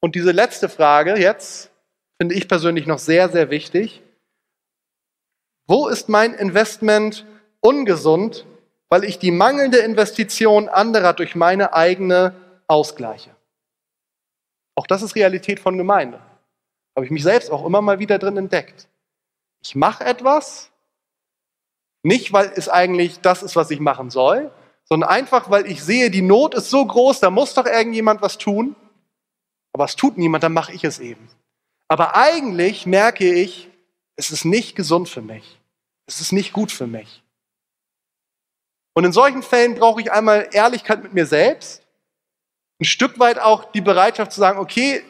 [0.00, 1.70] Und diese letzte Frage jetzt,
[2.20, 4.02] finde ich persönlich noch sehr, sehr wichtig.
[5.68, 7.24] Wo ist mein Investment
[7.60, 8.44] ungesund,
[8.92, 12.34] weil ich die mangelnde Investition anderer durch meine eigene
[12.66, 13.34] ausgleiche?
[14.74, 16.20] Auch das ist Realität von Gemeinde.
[16.94, 18.88] Habe ich mich selbst auch immer mal wieder drin entdeckt.
[19.64, 20.70] Ich mache etwas,
[22.02, 24.52] nicht weil es eigentlich das ist, was ich machen soll,
[24.84, 28.36] sondern einfach, weil ich sehe, die Not ist so groß, da muss doch irgendjemand was
[28.36, 28.76] tun.
[29.72, 31.30] Aber es tut niemand, dann mache ich es eben.
[31.88, 33.70] Aber eigentlich merke ich,
[34.16, 35.58] es ist nicht gesund für mich.
[36.06, 37.21] Es ist nicht gut für mich.
[38.94, 41.82] Und in solchen Fällen brauche ich einmal Ehrlichkeit mit mir selbst,
[42.80, 45.04] ein Stück weit auch die Bereitschaft zu sagen, okay,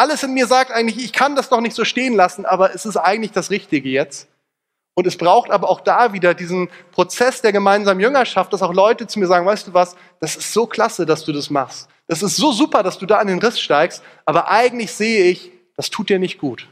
[0.00, 2.86] Alles in mir sagt eigentlich, ich kann das doch nicht so stehen lassen, aber es
[2.86, 4.28] ist eigentlich das Richtige jetzt.
[4.94, 9.06] Und es braucht aber auch da wieder diesen Prozess der gemeinsamen Jüngerschaft, dass auch Leute
[9.06, 11.86] zu mir sagen, weißt du was, das ist so klasse, dass du das machst.
[12.06, 15.52] Das ist so super, dass du da an den Riss steigst, aber eigentlich sehe ich,
[15.76, 16.66] das tut dir nicht gut.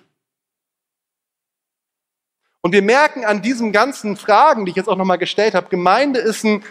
[2.68, 6.20] Und wir merken an diesen ganzen Fragen, die ich jetzt auch nochmal gestellt habe, Gemeinde
[6.20, 6.62] ist ein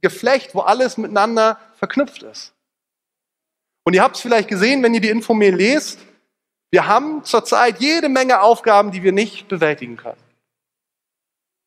[0.00, 2.54] Geflecht, wo alles miteinander verknüpft ist.
[3.82, 5.98] Und ihr habt es vielleicht gesehen, wenn ihr die Infomail lest,
[6.70, 10.22] wir haben zurzeit jede Menge Aufgaben, die wir nicht bewältigen können.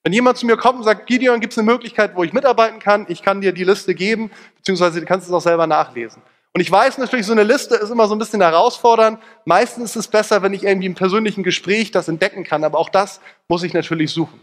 [0.04, 2.80] Wenn jemand zu mir kommt und sagt, Gideon, gibt es eine Möglichkeit, wo ich mitarbeiten
[2.80, 3.06] kann?
[3.10, 6.22] Ich kann dir die Liste geben, beziehungsweise du kannst es auch selber nachlesen.
[6.54, 9.20] Und ich weiß natürlich, so eine Liste ist immer so ein bisschen herausfordernd.
[9.44, 12.90] Meistens ist es besser, wenn ich irgendwie im persönlichen Gespräch das entdecken kann, aber auch
[12.90, 14.40] das muss ich natürlich suchen.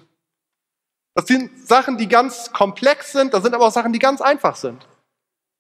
[1.14, 4.56] Das sind Sachen, die ganz komplex sind, das sind aber auch Sachen, die ganz einfach
[4.56, 4.86] sind.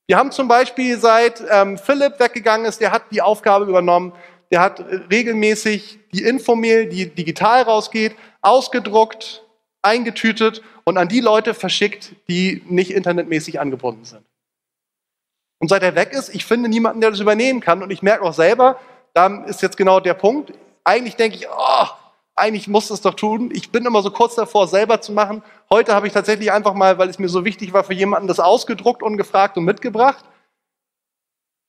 [0.08, 4.12] Wir haben zum Beispiel seit ähm, Philipp weggegangen ist, der hat die Aufgabe übernommen,
[4.50, 4.80] der hat
[5.10, 9.44] regelmäßig die Infomail, die digital rausgeht, ausgedruckt,
[9.82, 14.24] eingetütet und an die Leute verschickt, die nicht internetmäßig angebunden sind.
[15.60, 17.82] Und seit er weg ist, ich finde niemanden, der das übernehmen kann.
[17.82, 18.80] Und ich merke auch selber,
[19.12, 20.52] da ist jetzt genau der Punkt.
[20.84, 21.86] Eigentlich denke ich, oh,
[22.34, 23.50] eigentlich muss es doch tun.
[23.52, 25.42] Ich bin immer so kurz davor, selber zu machen.
[25.70, 28.40] Heute habe ich tatsächlich einfach mal, weil es mir so wichtig war, für jemanden das
[28.40, 30.24] ausgedruckt, ungefragt und mitgebracht.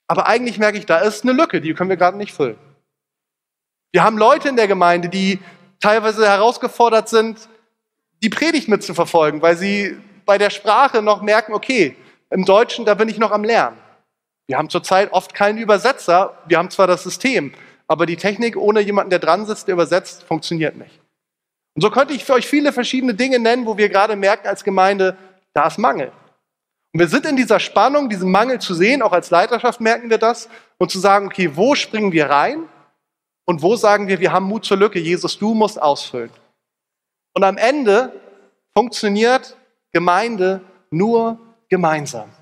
[0.07, 2.57] Aber eigentlich merke ich, da ist eine Lücke, die können wir gerade nicht füllen.
[3.91, 5.39] Wir haben Leute in der Gemeinde, die
[5.81, 7.49] teilweise herausgefordert sind,
[8.23, 11.97] die Predigt mitzuverfolgen, weil sie bei der Sprache noch merken, okay,
[12.29, 13.77] im Deutschen, da bin ich noch am Lernen.
[14.51, 16.37] Wir haben zurzeit oft keinen Übersetzer.
[16.45, 17.53] Wir haben zwar das System,
[17.87, 20.99] aber die Technik ohne jemanden, der dran sitzt, der übersetzt, funktioniert nicht.
[21.73, 24.65] Und so könnte ich für euch viele verschiedene Dinge nennen, wo wir gerade merken als
[24.65, 25.15] Gemeinde,
[25.53, 26.11] da ist Mangel.
[26.91, 30.17] Und wir sind in dieser Spannung, diesen Mangel zu sehen, auch als Leiterschaft merken wir
[30.17, 30.49] das,
[30.79, 32.65] und zu sagen, okay, wo springen wir rein
[33.45, 36.31] und wo sagen wir, wir haben Mut zur Lücke, Jesus, du musst ausfüllen.
[37.33, 38.11] Und am Ende
[38.73, 39.55] funktioniert
[39.93, 41.39] Gemeinde nur
[41.69, 42.33] gemeinsam.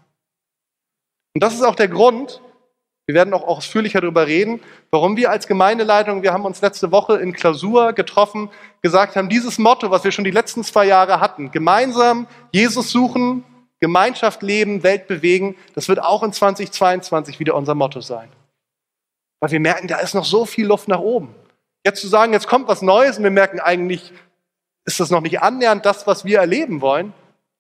[1.34, 2.42] Und das ist auch der Grund,
[3.10, 4.62] wir werden auch ausführlicher darüber reden,
[4.92, 8.52] warum wir als Gemeindeleitung, wir haben uns letzte Woche in Klausur getroffen,
[8.84, 13.44] gesagt haben, dieses Motto, was wir schon die letzten zwei Jahre hatten, gemeinsam Jesus suchen,
[13.80, 18.30] Gemeinschaft leben, Welt bewegen, das wird auch in 2022 wieder unser Motto sein.
[19.40, 21.34] Weil wir merken, da ist noch so viel Luft nach oben.
[21.84, 24.14] Jetzt zu sagen, jetzt kommt was Neues und wir merken eigentlich,
[24.86, 27.14] ist das noch nicht annähernd das, was wir erleben wollen,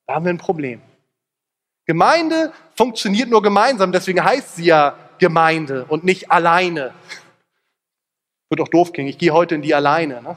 [0.05, 0.81] da haben wir ein Problem.
[1.89, 6.93] Gemeinde funktioniert nur gemeinsam, deswegen heißt sie ja Gemeinde und nicht alleine.
[8.51, 10.21] Wird auch doof klingen, ich gehe heute in die alleine.
[10.21, 10.35] Ne?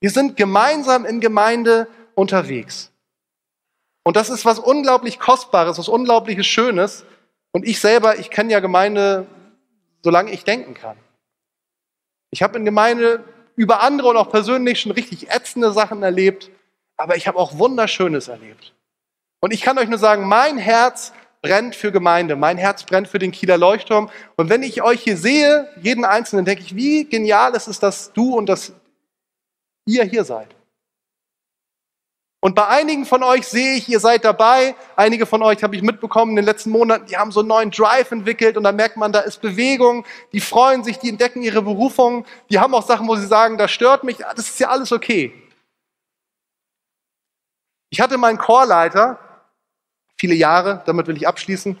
[0.00, 2.90] Wir sind gemeinsam in Gemeinde unterwegs.
[4.02, 7.04] Und das ist was unglaublich Kostbares, was unglaubliches Schönes.
[7.52, 9.26] Und ich selber, ich kenne ja Gemeinde,
[10.02, 10.96] solange ich denken kann.
[12.30, 13.22] Ich habe in Gemeinde
[13.56, 16.48] über andere und auch persönlich schon richtig ätzende Sachen erlebt,
[16.96, 18.72] aber ich habe auch Wunderschönes erlebt.
[19.44, 21.12] Und ich kann euch nur sagen, mein Herz
[21.42, 24.08] brennt für Gemeinde, mein Herz brennt für den Kieler Leuchtturm.
[24.36, 28.12] Und wenn ich euch hier sehe, jeden Einzelnen, denke ich, wie genial ist es, dass
[28.12, 28.72] du und dass
[29.84, 30.54] ihr hier seid.
[32.44, 34.76] Und bei einigen von euch sehe ich, ihr seid dabei.
[34.94, 37.70] Einige von euch habe ich mitbekommen in den letzten Monaten, die haben so einen neuen
[37.72, 40.04] Drive entwickelt und da merkt man, da ist Bewegung.
[40.32, 42.24] Die freuen sich, die entdecken ihre Berufung.
[42.50, 44.18] Die haben auch Sachen, wo sie sagen, das stört mich.
[44.18, 45.32] Das ist ja alles okay.
[47.90, 49.18] Ich hatte meinen Chorleiter,
[50.18, 51.78] viele Jahre, damit will ich abschließen.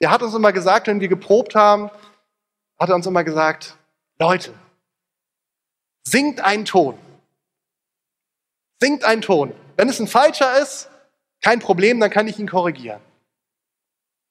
[0.00, 1.90] Der hat uns immer gesagt, wenn wir geprobt haben,
[2.78, 3.76] hat er uns immer gesagt,
[4.18, 4.54] Leute,
[6.04, 6.98] singt einen Ton.
[8.80, 9.52] Singt einen Ton.
[9.76, 10.88] Wenn es ein falscher ist,
[11.42, 13.00] kein Problem, dann kann ich ihn korrigieren.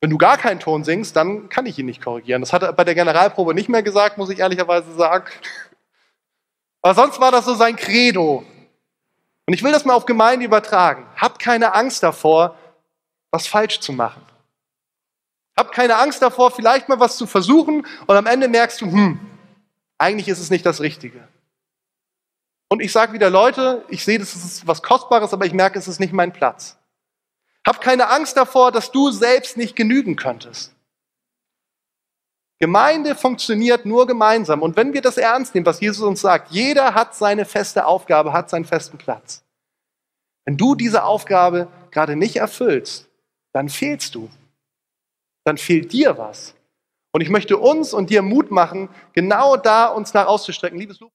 [0.01, 2.41] Wenn du gar keinen Ton singst, dann kann ich ihn nicht korrigieren.
[2.41, 5.25] Das hat er bei der Generalprobe nicht mehr gesagt, muss ich ehrlicherweise sagen.
[6.81, 8.45] Aber sonst war das so sein Credo.
[9.45, 11.05] Und ich will das mal auf Gemeinde übertragen.
[11.17, 12.55] Hab keine Angst davor,
[13.31, 14.21] was falsch zu machen.
[15.57, 19.19] Hab keine Angst davor, vielleicht mal was zu versuchen und am Ende merkst du, hm,
[19.97, 21.27] eigentlich ist es nicht das Richtige.
[22.69, 25.87] Und ich sage wieder, Leute, ich sehe, das ist was Kostbares, aber ich merke, es
[25.87, 26.77] ist nicht mein Platz.
[27.65, 30.73] Hab keine Angst davor, dass du selbst nicht genügen könntest.
[32.59, 34.61] Gemeinde funktioniert nur gemeinsam.
[34.61, 38.33] Und wenn wir das ernst nehmen, was Jesus uns sagt, jeder hat seine feste Aufgabe,
[38.33, 39.43] hat seinen festen Platz.
[40.45, 43.08] Wenn du diese Aufgabe gerade nicht erfüllst,
[43.53, 44.29] dann fehlst du.
[45.45, 46.55] Dann fehlt dir was.
[47.11, 50.77] Und ich möchte uns und dir Mut machen, genau da uns nach auszustrecken.
[50.77, 51.11] Liebes Lob.